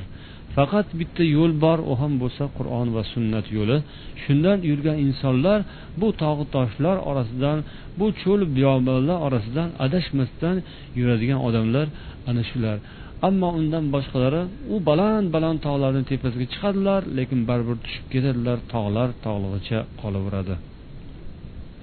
Faqat 0.55 0.87
bitta 0.99 1.23
yo'l 1.37 1.51
bor 1.63 1.79
u 1.91 1.93
ham 2.01 2.13
bo'lsa 2.21 2.43
qur'on 2.57 2.87
va 2.95 3.03
sunnat 3.13 3.45
yo'li. 3.57 3.77
Shundan 4.23 4.59
yurgan 4.69 4.97
insonlar 5.05 5.59
bu 6.01 6.07
tog'u 6.21 6.45
toshlar 6.55 6.97
orasidan 7.09 7.57
bu 7.99 8.07
cho'l 8.21 8.41
biyobonlar 8.55 9.17
orasidan 9.27 9.69
adashmasdan 9.85 10.55
yuradigan 10.99 11.39
odamlar 11.47 11.87
ana 12.29 12.43
shular. 12.49 12.77
Ammo 13.27 13.49
undan 13.59 13.85
boshqalari 13.95 14.41
u 14.73 14.75
baland 14.89 15.27
baland 15.35 15.59
tog'larni 15.67 16.03
tepasiga 16.11 16.47
chiqadilar 16.53 17.01
lekin 17.17 17.39
baribir 17.49 17.77
tushib 17.85 18.05
ketadilar 18.13 18.57
tog'lar 18.73 19.09
tog'lig'icha 19.25 19.79
qolaveradi. 20.01 20.55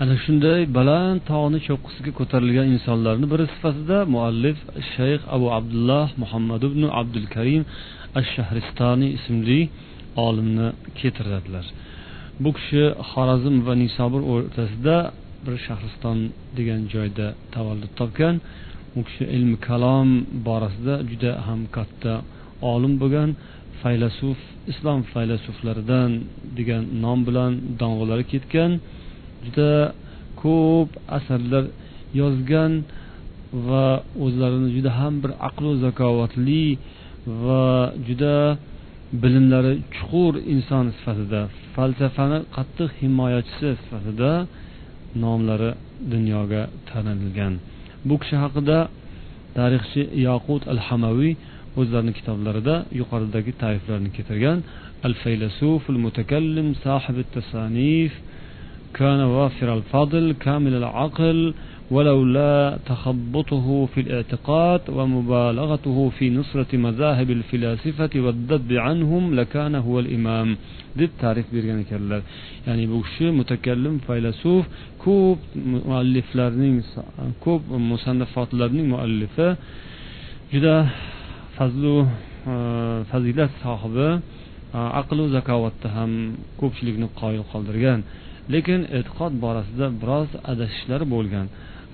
Ana 0.02 0.14
shunday 0.24 0.60
baland 0.76 1.18
tog'ni 1.30 1.58
cho'qqisiga 1.68 2.12
ko'tarilgan 2.18 2.66
insonlarni 2.76 3.26
biri 3.32 3.44
sifatida 3.54 3.98
muallif 4.14 4.58
shayx 4.94 5.20
abu 5.36 5.46
abdulloh 5.58 6.06
muhammad 6.22 6.62
ibn 6.68 6.82
abdul 7.00 7.26
karim 7.34 7.62
ash 8.18 8.30
shahristoniy 8.36 9.10
ismli 9.18 9.60
olimni 10.26 10.68
keltiradilar. 10.98 11.66
Bu 12.42 12.50
kishi 12.58 12.82
xorazm 13.10 13.54
va 13.66 13.74
nisobur 13.82 14.22
o'rtasida 14.32 14.96
bir 15.44 15.54
shahriston 15.66 16.18
degan 16.58 16.80
joyda 16.94 17.26
tavallud 17.54 17.92
topgan. 18.00 18.34
U 18.98 19.00
kishi 19.08 19.24
ilmi 19.36 19.56
kalom 19.68 20.08
borasida 20.46 20.94
juda 21.10 21.32
ham 21.46 21.60
katta 21.76 22.12
olim 22.72 22.94
bo'lgan. 23.02 23.30
Faylasuf 23.80 24.38
islom 24.72 25.00
faylasuflaridan 25.12 26.10
degan 26.58 26.82
nom 27.04 27.18
bilan 27.28 27.52
dong'ilari 27.80 28.24
ketgan. 28.32 28.72
Juda 29.46 29.72
ko'p 30.42 30.90
asarlar 31.18 31.64
yozgan 32.20 32.72
va 33.68 33.86
o'zlarini 34.24 34.68
juda 34.76 34.90
ham 35.00 35.14
bir 35.22 35.32
aqlu 35.48 35.70
zakovatli 35.84 36.64
va 37.44 37.64
juda 38.06 38.36
bilimlari 39.22 39.74
chuqur 39.94 40.32
inson 40.54 40.84
sifatida 40.96 41.40
falsafani 41.74 42.38
qattiq 42.56 42.90
himoyachisi 43.00 43.68
sifatida 43.82 44.32
nomlari 45.24 45.70
dunyoga 46.12 46.62
tanilgan. 46.88 47.54
Bu 48.08 48.14
kishi 48.22 48.36
haqida 48.44 48.78
tarixchi 49.58 50.02
yaqut 50.28 50.62
al 50.72 50.80
hamaviy 50.86 51.32
o'zlarini 51.80 52.12
kitoblarida 52.18 52.74
yuqoridagi 53.00 53.52
ta'riflarni 53.62 54.10
keltirgan. 54.16 54.58
Al 55.06 55.14
faylasuf 55.22 55.82
al 55.92 55.98
mutakallim 56.04 56.68
sahib 56.84 57.16
tasanif 57.36 58.12
كان 58.93 59.19
وافر 59.19 59.73
الفضل 59.77 60.35
كامل 60.45 60.73
العقل 60.73 61.53
ولولا 61.91 62.77
تخبطه 62.85 63.85
في 63.85 63.99
الاعتقاد 64.01 64.81
ومبالغته 64.89 65.97
في 66.17 66.29
نصرة 66.29 66.71
مذاهب 66.73 67.29
الفلاسفة 67.31 68.09
والذب 68.15 68.69
عنهم 68.73 69.35
لكان 69.35 69.75
هو 69.75 69.99
الإمام 69.99 70.57
deb 70.97 71.11
ta'rif 71.21 71.47
bergan 71.53 71.79
ekanlar 71.85 72.21
ya'ni 72.67 72.85
bu 72.91 72.97
kishi 73.05 73.27
mutakallim 73.39 73.95
faylasuf 74.07 74.63
ko'p 75.05 75.39
mualliflarning 75.73 76.75
ko'p 77.45 77.61
musannafotlarning 77.91 78.87
muallifi 78.93 79.47
juda 80.53 80.75
fazlu 81.57 81.95
fazilat 83.11 83.51
sohibi 83.63 84.09
aqlu 85.01 85.23
zakovatda 85.35 85.87
ham 85.97 86.11
ko'pchilikni 86.61 87.07
qoyil 87.21 87.43
qoldirgan 87.51 87.99
lekin 88.52 88.80
e'tiqod 88.98 89.32
borasida 89.44 89.86
biroz 90.00 90.30
adashishlari 90.52 91.06
bo'lgan. 91.14 91.46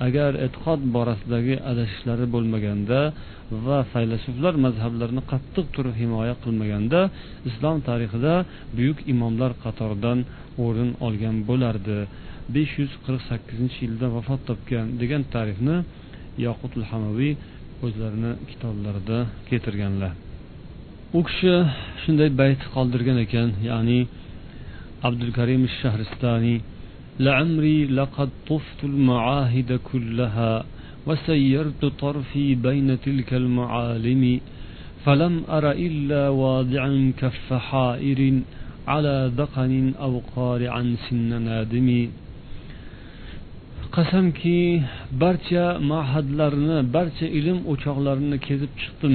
Agar 0.06 0.32
e'tiqod 0.46 0.80
borasidagi 0.96 1.54
adashishlari 1.70 2.26
bo'lmaganda 2.34 3.00
va 3.66 3.78
faylasuflar 3.92 4.54
mazhablarini 4.66 5.22
qattiq 5.32 5.66
turib 5.74 5.94
himoya 6.02 6.34
qilmaganda 6.42 7.00
islom 7.48 7.76
tarixida 7.88 8.34
buyuk 8.76 8.98
imomlar 9.12 9.50
qatoridan 9.64 10.18
o'rin 10.64 10.90
olgan 11.06 11.36
bo'lardi. 11.48 11.98
besh 12.54 12.72
yuz 12.80 12.92
qirq 13.04 13.22
sakkizinchi 13.30 13.78
yilda 13.84 14.06
vafot 14.16 14.40
topgan 14.48 14.86
degan 15.00 15.22
tarixni 15.34 15.76
yoqutul 16.46 16.84
hamaviy 16.90 17.32
o'zlarini 17.84 18.32
kitoblarida 18.50 19.18
keltirganlar. 19.48 20.12
U 21.18 21.20
kishi 21.28 21.54
shunday 22.02 22.30
bayt 22.40 22.60
qoldirgan 22.74 23.18
ekan 23.26 23.48
ya'ni 23.70 23.98
abdul 25.02 25.32
karim 25.32 25.66
shahristoniy 25.80 26.60
لعمري 27.20 27.86
لقد 27.86 28.30
طفت 28.48 28.84
المعاهد 28.84 29.80
كلها 29.92 30.64
وسيرت 31.06 31.84
طرفي 31.84 32.54
بين 32.54 33.00
تلك 33.00 33.34
المعالم 33.34 34.40
فلم 35.04 35.34
أر 35.48 35.70
إلا 35.70 36.28
واضعا 36.28 37.12
كف 37.20 37.52
حائر 37.52 38.20
على 38.88 39.32
ذقن 39.36 39.92
أو 40.00 40.22
قارعا 40.36 40.96
سن 41.08 41.42
نادم. 41.42 42.08
qasamki 43.96 44.82
barcha 45.22 45.64
mahadlarni 45.92 46.78
barcha 46.94 47.26
ilm 47.38 47.58
o'choqlarini 47.72 48.38
kezib 48.46 48.70
chiqdim. 48.80 49.14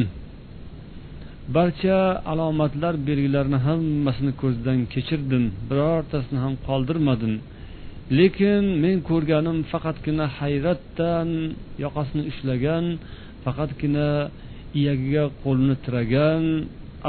Barcha 1.54 2.22
alomatlar 2.32 2.94
belgilarni 3.08 3.58
hammasini 3.68 4.34
ko'zdan 4.42 4.80
kechirdim 4.94 5.44
birortasini 5.70 6.40
ham 6.46 6.54
qoldirmadim 6.68 7.34
lekin 8.20 8.64
men 8.84 8.98
ko'rganim 9.10 9.58
faqatgina 9.72 10.26
hayratdan 10.40 11.30
yoqasini 11.84 12.24
ushlagan 12.32 12.86
faqatgina 13.46 14.10
iyagiga 14.80 15.24
qo'lini 15.44 15.76
tiragan 15.86 16.44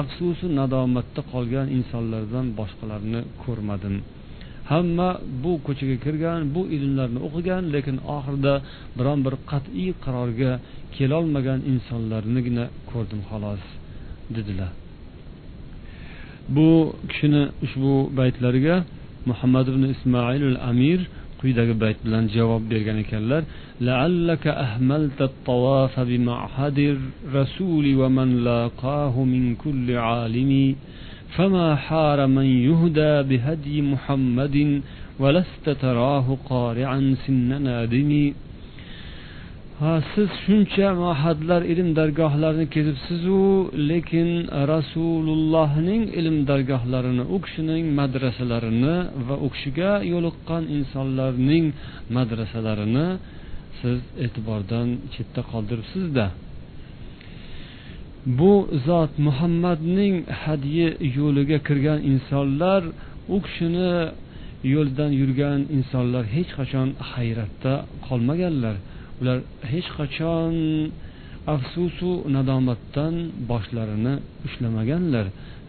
afsusu 0.01 0.47
nadomatda 0.59 1.21
qolgan 1.33 1.67
insonlardan 1.79 2.47
boshqalarni 2.59 3.21
ko'rmadim. 3.43 3.95
Hamma 4.71 5.09
bu 5.43 5.53
ko'chaga 5.67 5.97
kirgan 6.05 6.41
bu 6.55 6.63
ilmlarni 6.77 7.19
o'qigan 7.27 7.63
lekin 7.75 7.97
oxirida 8.17 8.55
biron 8.99 9.19
bir 9.27 9.35
qat'iy 9.51 9.91
qarorga 10.05 10.53
kelolmagan 10.97 11.61
insonlarnigina 11.73 12.65
ko'rdim 12.91 13.23
xolos. 13.31 13.65
dedilar 14.36 14.72
bu 16.56 16.68
kishini 17.10 17.42
ushbu 17.66 17.94
baytlariga 18.18 18.76
muhammad 19.30 19.66
ibn 19.72 19.84
ismoil 19.96 20.44
al 20.52 20.60
amir 20.72 21.00
quyidagi 21.40 21.74
bayt 21.84 21.98
bilan 22.06 22.24
javob 22.36 22.62
bergan 22.72 22.98
ekanlar 23.06 23.44
لعلك 23.90 24.46
أهملت 24.66 25.20
الطواف 25.22 26.00
بمعهد 26.00 26.80
الرسول 26.96 27.86
ومن 28.02 28.30
لاقاه 28.44 29.16
من 29.34 29.44
كل 29.64 29.88
عالم 30.08 30.52
فما 31.36 31.68
حار 31.76 32.20
من 32.38 32.48
يهدى 32.70 33.14
بهدي 33.30 33.82
محمد 33.82 34.58
ولست 35.20 35.66
تراه 35.84 36.28
قارعا 36.52 37.00
سن 37.26 37.50
نادم 37.68 38.12
ha 39.81 39.95
siz 40.13 40.31
shuncha 40.45 40.89
mahadlar 41.05 41.63
ilm 41.73 41.89
dargohlarini 41.99 42.67
kezibsizu 42.75 43.43
lekin 43.91 44.31
rasulullohning 44.73 46.03
ilm 46.21 46.37
dargohlarini 46.51 47.25
u 47.35 47.37
kishining 47.45 47.85
madrasalarini 48.01 48.97
va 49.27 49.37
u 49.47 49.49
kishiga 49.55 49.93
yo'liqqan 50.13 50.63
insonlarning 50.77 51.67
madrasalarini 52.17 53.09
siz 53.81 53.99
e'tibordan 54.25 54.89
chetda 55.15 55.41
qoldiribsizda. 55.53 56.27
Bu 58.39 58.53
zot 58.89 59.13
muhammadning 59.27 60.15
hadyi 60.43 60.89
yo'liga 61.19 61.59
kirgan 61.69 61.99
insonlar 62.13 62.83
u 63.35 63.37
kishini 63.47 63.93
yo'lidan 64.75 65.11
yurgan 65.21 65.61
insonlar 65.77 66.25
hech 66.37 66.51
qachon 66.59 66.89
hayratda 67.13 67.75
qolmaganlar. 68.07 68.77
Ular 69.21 69.39
hech 69.73 69.89
qachon 69.99 70.55
afsusu 71.55 72.11
nadomatdan 72.37 73.15
boshlarini 73.51 74.15
ushlamaganlar. 74.47 75.27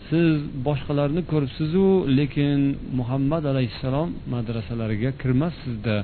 Siz 0.10 0.34
boshqalarni 0.68 1.22
ko'ribsizu 1.32 1.88
lekin 2.20 2.60
muhammad 3.00 3.44
alayhissalom 3.52 4.10
madrasalariga 4.34 5.10
kirmassizda 5.22 5.96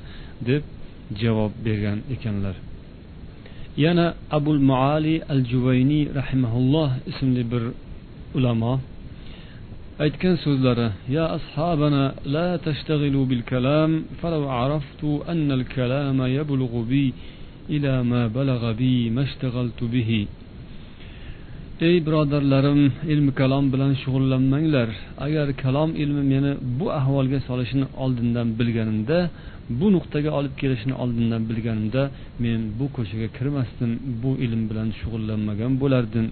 deb 0.49 0.63
javob 1.21 1.51
bergan 1.65 1.99
ekanlar. 2.15 2.55
Yana 3.83 4.07
abul 4.37 4.61
muali 4.69 5.15
al 5.33 5.41
juvayniy 5.51 6.03
rahimaulloh 6.19 6.89
ismli 7.11 7.43
bir 7.51 7.63
ulamo 8.37 8.73
aytgan 9.99 10.35
so'zlari 10.45 10.87
ya 11.15 11.25
ashabana 11.37 12.03
la 12.25 12.49
tashtaghilu 12.65 13.21
bil 13.29 13.43
kalam 13.51 13.91
falau 14.19 14.43
araftu 14.63 15.21
anna 15.31 15.53
al 15.59 15.65
kalama 15.75 16.25
yablughu 16.37 16.81
bi 16.91 17.05
ila 17.75 17.93
ma 18.11 18.21
balagha 18.37 18.71
bi 18.79 18.93
mashtaghaltu 19.17 19.85
bihi. 19.93 20.21
Ey 21.87 21.95
birodarlarim 22.05 22.81
ilmi 23.13 23.31
kalom 23.39 23.65
bilan 23.73 23.91
shug'ullanmanglar. 24.01 24.89
Agar 25.25 25.47
kalom 25.63 25.89
ilmi 26.03 26.23
meni 26.31 26.51
bu 26.79 26.85
ahvolga 26.99 27.39
solishini 27.47 27.85
oldindan 28.03 28.47
bilganimda 28.59 29.17
bu 29.79 29.87
nuqtaga 29.95 30.31
olib 30.39 30.53
kelishini 30.61 30.95
oldindan 31.03 31.41
bilganimda 31.49 32.01
men 32.43 32.59
bu 32.79 32.85
ko'chaga 32.95 33.27
kirmasdim 33.37 33.91
bu 34.23 34.31
ilm 34.45 34.61
bilan 34.69 34.89
shug'ullanmagan 34.99 35.71
bo'lardim. 35.81 36.27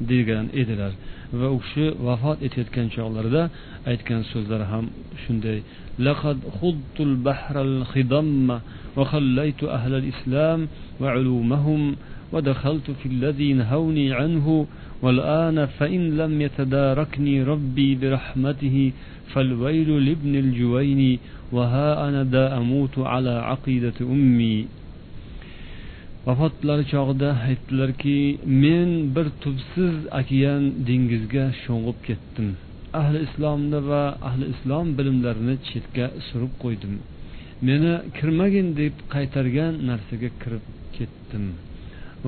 Degan 0.00 0.46
edilar. 0.52 0.92
Va 1.32 1.48
u 1.54 1.58
kishi 1.64 1.86
vafot 2.06 2.38
etayotgan 2.46 2.88
chog'larida 2.96 3.42
aytgan 3.90 4.22
so'zlari 4.32 4.66
ham 4.72 4.84
shunday. 5.24 5.60
لقد 6.00 6.38
خضت 6.60 7.00
البحر 7.00 7.62
الخضم 7.62 8.58
وخليت 8.96 9.64
أهل 9.64 9.94
الإسلام 9.94 10.68
وعلومهم 11.00 11.96
ودخلت 12.32 12.90
في 12.90 13.06
الذي 13.06 13.52
نهوني 13.52 14.12
عنه 14.12 14.66
والآن 15.02 15.66
فإن 15.66 16.16
لم 16.16 16.40
يتداركني 16.40 17.42
ربي 17.42 17.94
برحمته 17.94 18.92
فالويل 19.32 20.06
لابن 20.06 20.36
الجويني 20.36 21.18
وها 21.52 22.08
أنا 22.08 22.22
دا 22.22 22.56
أموت 22.58 22.98
على 22.98 23.30
عقيدة 23.30 23.98
أمي 24.00 24.66
vafotlari 26.26 26.84
chog'ida 26.92 27.30
aytdilarki 27.48 28.18
men 28.62 28.90
bir 29.14 29.26
tubsiz 29.42 29.96
okean 30.20 30.62
dengizga 30.88 31.44
sho'ng'ib 31.62 31.98
ketdim. 32.08 32.48
Ahli 33.00 33.18
islomni 33.26 33.80
va 33.90 34.02
ahli 34.28 34.46
islom 34.54 34.86
bilimlarini 34.98 35.54
chetga 35.68 36.06
surib 36.28 36.52
qo'ydim. 36.62 36.94
Meni 37.66 37.92
kirmagin 38.16 38.68
deb 38.80 38.94
qaytargan 39.14 39.72
narsaga 39.88 40.30
kirib 40.42 40.64
ketdim. 40.96 41.44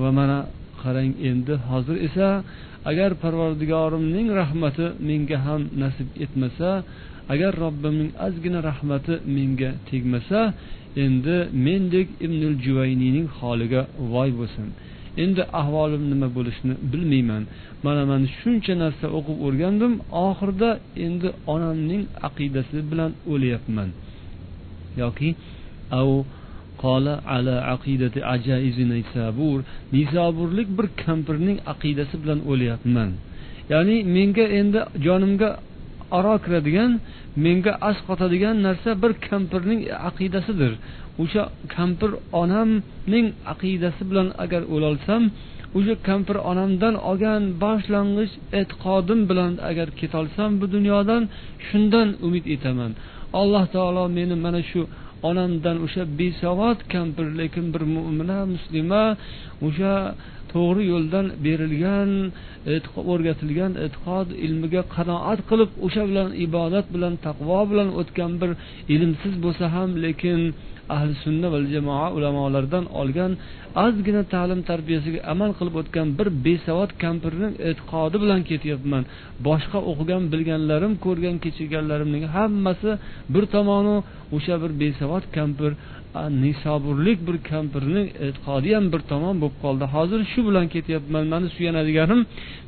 Va 0.01 0.09
mana 0.17 0.39
qarang 0.81 1.11
endi 1.29 1.53
hozir 1.69 1.97
esa 2.07 2.29
agar 2.91 3.11
parvardigorimning 3.23 4.27
rahmati 4.39 4.85
menga 5.07 5.37
ham 5.45 5.61
nasib 5.83 6.07
etmasa 6.25 6.69
agar 7.33 7.51
robbimning 7.63 8.11
ozgina 8.25 8.59
rahmati 8.69 9.13
menga 9.35 9.69
tegmasa 9.89 10.41
endi 11.03 11.37
mendek 11.65 12.07
ibnul 12.25 12.55
juvayniyning 12.65 13.27
holiga 13.39 13.81
voy 14.13 14.29
bo'lsin. 14.39 14.67
Endi 15.23 15.43
ahvolim 15.61 16.03
nima 16.11 16.27
bo'lishini 16.37 16.75
bilmayman. 16.91 17.43
Mana 17.85 18.03
man 18.11 18.21
shuncha 18.39 18.73
narsa 18.83 19.07
o'qib 19.17 19.37
o'rgandim 19.47 19.93
oxirida 20.27 20.69
endi 21.05 21.29
onamning 21.53 22.03
aqidasi 22.27 22.77
bilan 22.89 23.11
o'lyapman. 23.33 23.89
Yoki 25.01 25.29
qola 26.83 27.13
ala 27.35 27.55
aqidati 27.75 28.19
ajaizi 28.35 28.83
naysabur 28.93 29.59
nisaburlik 29.95 30.69
bir 30.77 30.87
kampirning 31.03 31.57
aqidasi 31.73 32.15
bilan 32.23 32.39
o'lyapman. 32.51 33.09
Ya'ni 33.71 33.97
menga 34.15 34.45
endi 34.59 34.79
jonimga 35.05 35.49
aro 36.17 36.35
kiradigan 36.43 36.91
menga 37.45 37.73
asqotadigan 37.89 38.55
narsa 38.67 38.91
bir 39.01 39.11
kampirning 39.27 39.81
aqidasidir. 40.09 40.73
O'sha 41.23 41.43
kampir 41.75 42.11
onamning 42.41 43.27
aqidasi 43.53 44.01
bilan 44.09 44.27
agar 44.43 44.61
o'lolsam 44.75 45.21
o'sha 45.77 45.95
kampir 46.07 46.37
onamdan 46.51 46.95
olgan 47.09 47.43
boshlang'ich 47.63 48.33
e'tiqodim 48.59 49.19
bilan 49.29 49.53
agar 49.69 49.87
ketolsam 49.99 50.51
bu 50.61 50.65
dunyodan 50.75 51.23
shundan 51.67 52.07
umid 52.25 52.45
etaman. 52.55 52.91
Alloh 53.41 53.65
taolo 53.75 54.03
meni 54.17 54.35
mana 54.45 54.61
shu 54.71 54.81
onamdan 55.29 55.77
o'sha 55.85 56.03
besavod 56.19 56.79
kampir 56.93 57.27
lekin 57.39 57.65
bir 57.73 57.83
mo'mina 57.95 58.39
muslima 58.53 59.03
o'sha 59.67 59.93
to'g'ri 60.53 60.83
yo'ldan 60.93 61.25
berilgan 61.45 62.11
o'rgatilgan 63.11 63.71
e'tiqod 63.85 64.27
ilmiga 64.45 64.81
qanoat 64.95 65.39
qilib 65.49 65.71
o'sha 65.85 66.03
bilan 66.09 66.29
ibodat 66.45 66.85
bilan 66.95 67.13
taqvo 67.27 67.59
bilan 67.71 67.89
o'tgan 67.99 68.31
bir 68.41 68.51
ilmsiz 68.95 69.33
bo'lsa 69.45 69.65
ham 69.75 69.89
lekin 70.05 70.39
ahli 70.95 71.13
sunna 71.23 71.47
va 71.53 71.59
jamoa 71.73 72.07
ulamolaridan 72.17 72.85
olgan 73.01 73.31
ozgina 73.85 74.23
ta'lim 74.33 74.61
tarbiyasiga 74.69 75.19
amal 75.33 75.51
qilib 75.59 75.75
o'tgan 75.81 76.07
bir 76.17 76.27
besavod 76.45 76.91
kampirni 77.03 77.49
e'tiqodi 77.69 78.17
bilan 78.23 78.41
ketyapman. 78.49 79.03
Boshqa 79.47 79.79
o'qigan 79.91 80.23
bilganlarim 80.33 80.93
ko'rgan 81.05 81.35
kechirganlarimning 81.43 82.25
hammasi 82.35 82.91
bir 83.33 83.43
tomonu 83.55 83.95
o'sha 84.35 84.55
bir 84.63 84.71
besavod 84.83 85.23
kampir 85.37 85.71
nisoburlik 86.43 87.19
bir 87.27 87.37
kampirning 87.51 88.07
e'tiqodi 88.25 88.69
ham 88.75 88.85
bir 88.93 89.01
tomon 89.11 89.35
bo'lib 89.41 89.57
qoldi. 89.63 89.85
Hozir 89.95 90.21
shu 90.31 90.39
bilan 90.47 90.65
ketyapman 90.73 91.25
mani 91.33 91.47
suyanadiganim 91.55 92.21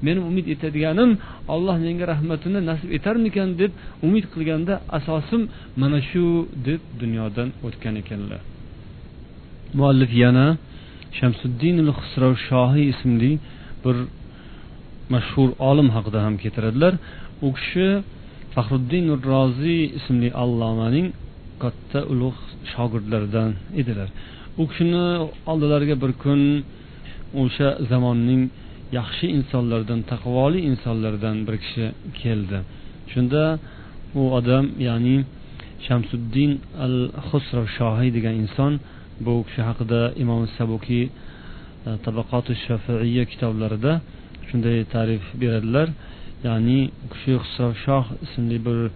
meni 0.06 0.20
umid 0.30 0.46
etadiganim 0.54 1.12
alloh 1.54 1.76
menga 1.86 2.06
rahmatini 2.14 2.60
nasib 2.70 2.89
etarmikan 2.98 3.50
deb 3.62 3.72
umid 4.08 4.26
qilganda 4.34 4.74
asosim 4.98 5.41
mana 5.82 6.00
shu 6.10 6.26
deb 6.68 6.82
dunyodan 7.02 7.50
o'tgan 7.68 7.96
ekanlar. 8.02 8.41
Muallif 9.78 10.12
yana 10.24 10.48
shamsuddin 11.18 11.78
xusrov 11.98 12.34
shohiy 12.50 12.86
ismli 12.93 13.32
bir 13.84 13.98
mashhur 15.14 15.50
olim 15.70 15.89
haqida 15.96 16.20
ham 16.26 16.36
keltiradilar. 16.43 16.93
U 17.46 17.50
kishi 17.58 17.88
fahriddin 18.56 19.06
roziy 19.30 19.82
ismli 20.00 20.30
allomaning 20.43 21.08
katta 21.64 21.99
ulug' 22.14 22.41
shogirdlaridan 22.72 23.51
edilar. 23.82 24.10
U 24.62 24.64
kishini 24.70 25.06
oldilariga 25.51 25.95
bir 26.03 26.12
kun 26.24 26.41
o'sha 27.41 27.70
zamonning 27.91 28.41
yaxshi 28.97 29.26
insonlaridan 29.38 30.01
taqvoli 30.12 30.60
insonlardan 30.72 31.38
bir 31.47 31.56
kishi 31.64 31.86
keldi. 32.22 32.58
Shunda 33.12 33.43
u 34.20 34.22
odam 34.38 34.66
ya'ni 34.88 35.16
shamsuddin 35.86 36.51
al 36.86 36.95
husrav 37.28 37.66
shohiy 37.78 38.10
degan 38.18 38.36
inson 38.43 38.74
bu 39.26 39.34
kishi 39.47 39.62
haqida 39.70 40.01
imom 40.24 40.41
sabukiy 40.58 41.06
e, 41.08 41.12
tabaqoti 42.06 42.53
shafiiya 42.66 43.24
kitoblarida 43.32 43.93
shunday 44.47 44.78
ta'rif 44.93 45.24
beradilar. 45.41 45.88
Ya'ni 46.47 46.80
u 47.06 47.08
kishi 47.14 47.34
husrav 47.43 47.72
shoh 47.86 48.06
ismli 48.26 48.58
bir 48.68 48.80
e, 48.89 48.93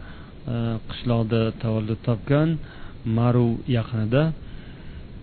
Э, 0.48 0.80
qishloqda 0.90 1.42
tavallud 1.64 2.00
topgan 2.08 2.50
maru 3.18 3.50
yaqinida. 3.78 4.24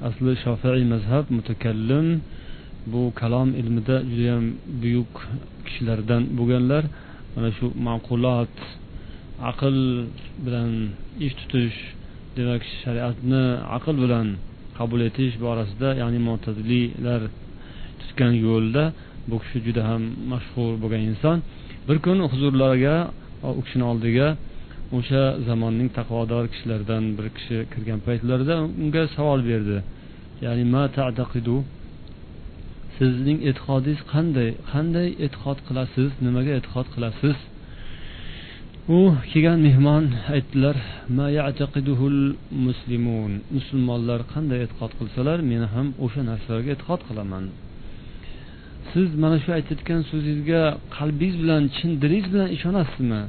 Asli 0.09 0.33
shofiiy 0.45 0.85
mazhab 0.95 1.25
mutakallim. 1.37 2.07
Bu 2.93 3.03
kalom 3.21 3.49
ilmida 3.61 3.97
judayam 4.11 4.45
buyuk 4.83 5.13
kishilardan 5.67 6.23
bo'lganlar. 6.39 6.85
Mana 7.35 7.51
shu 7.57 7.67
ma'qulot 7.89 8.57
aql 9.51 9.77
bilan 10.45 10.71
ish 11.27 11.35
tutish 11.41 11.79
demak 12.37 12.63
shariatni 12.83 13.45
aql 13.77 13.97
bilan 14.05 14.27
qabul 14.79 15.01
etish 15.09 15.35
borasida 15.45 15.89
ya'ni 16.03 16.21
mo'taziliylar 16.29 17.23
tutgan 18.01 18.33
yo'lda 18.47 18.85
bu 19.29 19.37
kishi 19.43 19.59
juda 19.67 19.83
ham 19.91 20.03
mashhur 20.33 20.73
bo'lgan 20.83 21.03
inson. 21.11 21.37
Bir 21.89 21.97
kun 22.05 22.19
huzurlariga 22.33 22.97
u 23.59 23.61
kishini 23.67 23.85
oldiga 23.93 24.29
o'sha 24.97 25.23
zamonning 25.49 25.89
taqvodor 25.99 26.45
kishilaridan 26.53 27.05
bir 27.17 27.27
kishi 27.37 27.57
kirgan 27.73 28.01
paytlarida 28.07 28.55
unga 28.83 29.05
savol 29.17 29.41
berdi. 29.51 29.79
Ya'ni 30.45 30.65
ma 30.75 30.83
ta'taqidu? 30.97 31.57
Sizning 32.99 33.39
e'tiqodingiz 33.49 34.01
qanday 34.13 34.51
qanday 34.73 35.09
e'tiqod 35.25 35.59
qilasiz? 35.67 36.11
Nimaga 36.27 36.53
e'tiqod 36.59 36.87
qilasiz? 36.95 37.37
U 38.97 38.99
kelgan 39.31 39.59
mehmon 39.67 40.05
aytdilar 40.35 40.77
musulmonlar 43.57 44.21
qanday 44.33 44.59
e'tiqod 44.65 44.93
qilsalar 44.99 45.39
men 45.51 45.63
ham 45.75 45.87
o'sha 46.05 46.23
narsalarga 46.31 46.71
e'tiqod 46.77 47.01
qilaman. 47.09 47.45
Siz 48.93 49.09
mana 49.23 49.37
shu 49.43 49.51
aytayotgan 49.59 50.01
so'zingizga 50.11 50.63
qalbingiz 50.97 51.37
bilan 51.43 51.63
chin 51.77 51.91
dilingiz 52.03 52.29
bilan 52.35 52.49
ishonasizmi? 52.57 53.23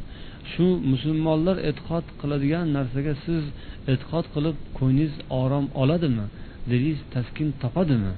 Shu 0.52 0.68
musulmonlar 0.92 1.58
e'tiqod 1.70 2.06
qiladigan 2.20 2.66
narsaga 2.78 3.14
siz 3.26 3.44
e'tiqod 3.92 4.26
qilib 4.34 4.58
ko'nglingiz 4.78 5.14
orom 5.42 5.66
oladimi? 5.82 6.26
Dilingiz 6.70 7.00
taskin 7.14 7.50
topadimi? 7.62 8.14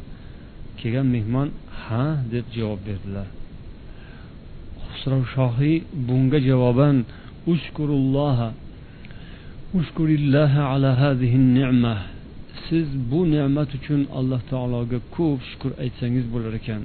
Kelgan 0.79 1.07
mehmon 1.15 1.47
ha 1.81 2.05
deb 2.33 2.45
javob 2.57 2.79
berdilar. 2.87 3.27
Xusrov 4.83 5.23
shohiy 5.35 5.75
bunga 6.07 6.39
javoban 6.49 6.97
ushkurulloha 7.53 8.49
ushkurillaha 9.79 10.61
ala 10.73 10.91
hadhihi 11.03 11.37
ni'ma 11.57 11.95
siz 12.65 12.87
bu 13.11 13.19
ne'mat 13.33 13.69
uchun 13.77 14.01
alloh 14.19 14.41
taologa 14.51 14.99
ko'p 15.15 15.39
shukur 15.49 15.71
aytsangiz 15.83 16.25
bo'lar 16.33 16.53
ekan. 16.61 16.81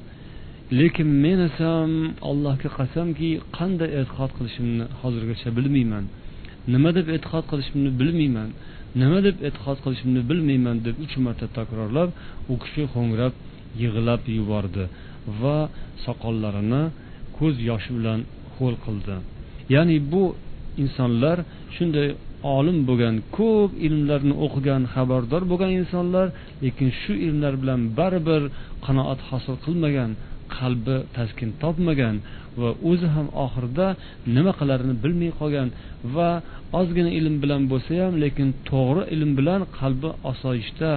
Lekin 0.78 1.08
men 1.24 1.38
esam 1.48 1.90
allohga 2.30 2.68
qasamki 2.78 3.30
qanday 3.56 3.90
e'tiqod 4.00 4.30
qilishimni 4.36 4.84
hozirgacha 5.00 5.48
bilmayman. 5.58 6.04
Nima 6.72 6.90
deb 6.96 7.06
e'tiqod 7.16 7.44
qilishimni 7.50 7.90
bilmayman. 8.00 8.48
Nima 9.00 9.18
deb 9.26 9.36
e'tiqod 9.48 9.78
qilishimni 9.84 10.20
bilmayman 10.30 10.76
deb 10.86 10.96
uch 11.04 11.14
marta 11.24 11.46
takrorlab 11.58 12.08
u 12.52 12.54
kishi 12.62 12.82
ho'ngrab 12.94 13.34
yig'lab 13.82 14.22
yubordi 14.36 14.84
va 15.40 15.58
soqollarini 16.04 16.82
ko'z 17.36 17.54
yoshi 17.70 17.90
bilan 17.98 18.20
ho'l 18.56 18.74
qildi. 18.84 19.16
Ya'ni 19.74 19.96
bu 20.12 20.22
insonlar 20.82 21.38
shunday 21.76 22.08
olim 22.56 22.78
bo'lgan 22.88 23.16
ko'p 23.36 23.70
ilmlarni 23.86 24.34
o'qigan 24.44 24.82
xabardor 24.94 25.42
bo'lgan 25.50 25.72
insonlar 25.80 26.26
lekin 26.64 26.88
shu 27.00 27.12
ilmlar 27.26 27.54
bilan 27.62 27.80
baribir 27.98 28.42
qanoat 28.86 29.20
hosil 29.28 29.56
qilmagan 29.64 30.10
qalbi 30.56 30.96
taskin 31.16 31.50
topmagan 31.62 32.16
va 32.60 32.70
o'zi 32.90 33.06
ham 33.14 33.26
oxirida 33.44 33.86
nima 34.36 34.52
qilarini 34.60 34.94
bilmay 35.04 35.30
qolgan 35.40 35.68
va 36.14 36.30
ozgina 36.80 37.10
ilm 37.18 37.34
bilan 37.42 37.62
bo'lsa 37.72 37.92
ham 38.04 38.14
lekin 38.24 38.48
to'g'ri 38.70 39.02
ilm 39.14 39.30
bilan 39.38 39.60
qalbi 39.78 40.10
osoyishta 40.30 40.90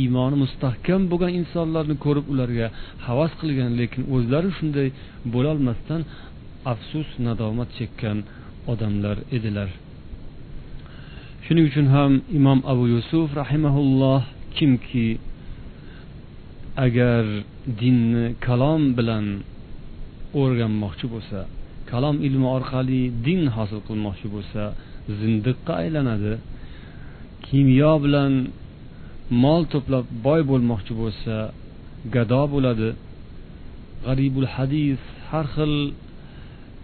iymoni 0.00 0.36
mustahkam 0.44 1.00
bo'lgan 1.10 1.32
insonlarni 1.40 1.96
ko'rib 2.04 2.26
ularga 2.32 2.66
havas 3.06 3.32
qilgan 3.40 3.70
lekin 3.80 4.02
o'zlari 4.14 4.50
shunday 4.58 4.88
bo'lolmasdan 5.34 6.00
afsus 6.72 7.08
nadomat 7.26 7.68
chekkan 7.78 8.18
odamlar 8.72 9.16
edilar. 9.36 9.68
Shuning 11.44 11.64
uchun 11.70 11.86
ham 11.96 12.12
imom 12.38 12.58
abu 12.72 12.84
yusuf 12.94 13.28
rahimaulloh 13.40 14.22
kimki 14.56 15.08
agar 16.86 17.24
dinni 17.80 18.24
kalom 18.46 18.82
bilan 18.98 19.26
o'rganmoqchi 20.40 21.06
bo'lsa 21.14 21.40
kalom 21.90 22.16
ilmi 22.26 22.48
orqali 22.56 23.02
din 23.26 23.42
hosil 23.56 23.80
qilmoqchi 23.88 24.28
bo'lsa 24.34 24.62
zindiqqa 25.20 25.72
aylanadi. 25.82 26.32
Kimyo 27.46 27.92
bilan 28.04 28.32
mol 29.44 29.62
to'plab 29.72 30.04
boy 30.26 30.40
bo'lmoqchi 30.50 30.92
bo'lsa 31.02 31.34
gado 32.14 32.42
bo'ladi. 32.54 32.90
G'aribul 34.06 34.48
hadis 34.54 35.00
har 35.30 35.46
xil 35.54 35.74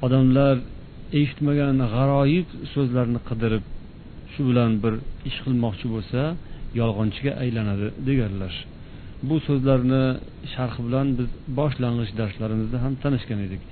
odamlar 0.06 0.56
eshitmagan 1.20 1.76
g'aroyib 1.94 2.48
so'zlarni 2.72 3.20
qidirib 3.28 3.64
shu 4.32 4.40
bilan 4.48 4.70
bir 4.82 4.94
ish 5.28 5.38
qilmoqchi 5.44 5.86
bo'lsa 5.94 6.20
yolg'onchiga 6.80 7.32
aylanadi 7.42 7.86
deganlar. 8.08 8.54
Bu 9.28 9.36
so'zlarni 9.46 10.04
sharhi 10.54 10.80
bilan 10.86 11.06
biz 11.18 11.28
boshlang'ich 11.58 12.12
darslarimizda 12.20 12.78
ham 12.84 12.94
tanishgan 13.02 13.40
edik. 13.46 13.62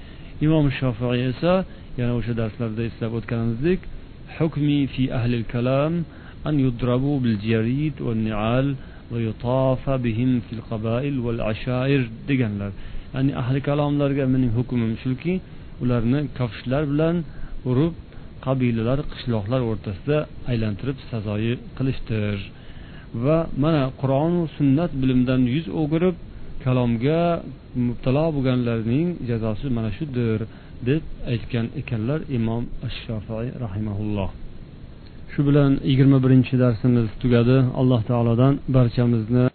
Imom 0.46 0.66
shofiy 0.80 1.20
esa 1.30 1.52
yana 2.00 2.12
o'sha 2.18 2.32
darslarda 2.40 2.82
eslab 2.88 3.12
o'tganimizdek 3.18 3.80
hukmi 4.38 4.78
fi 4.94 5.02
ahli 5.18 5.38
kalam 5.54 5.92
an 6.48 6.54
yudrabu 6.64 7.12
bil 7.24 7.36
jarid 7.48 7.96
va 8.06 8.12
ni'al 8.26 8.68
va 9.12 9.18
yutafa 9.26 9.94
bihim 10.06 10.32
fil 10.46 10.62
qabail 10.70 11.14
val 11.26 11.40
ashair 11.52 12.02
deganlar. 12.28 12.72
Ya'ni 13.14 13.32
ahli 13.42 13.60
kalomlarga 13.68 14.24
mening 14.34 14.52
hukmim 14.58 14.92
shuki 15.04 15.34
ularni 15.82 16.20
kafshlar 16.38 16.82
bilan 16.92 17.16
urib 17.70 17.94
qabilalar 18.46 18.98
qishloqlar 19.12 19.60
o'rtasida 19.70 20.18
aylantirib 20.50 20.98
sazoyi 21.10 21.52
qilishdir. 21.76 22.38
Va 23.24 23.38
mana 23.62 23.82
qur'onu 24.00 24.42
sunnat 24.56 24.90
bilimdan 25.02 25.40
yuz 25.54 25.66
o'girib 25.80 26.16
kalomga 26.64 27.20
mubtalo 27.86 28.26
bo'lganlarning 28.36 29.08
jazosi 29.28 29.66
mana 29.76 29.90
shudir 29.98 30.38
deb 30.88 31.02
aytgan 31.32 31.66
ekanlar 31.80 32.20
imom 32.38 32.64
shofiy 33.02 33.48
rahimaulloh 33.64 34.30
shu 35.32 35.40
bilan 35.48 35.70
yigirma 35.90 36.18
birinchi 36.24 36.54
darsimiz 36.64 37.08
tugadi. 37.22 37.56
Alloh 37.80 38.00
taolodan 38.10 38.54
barchamizni 38.76 39.42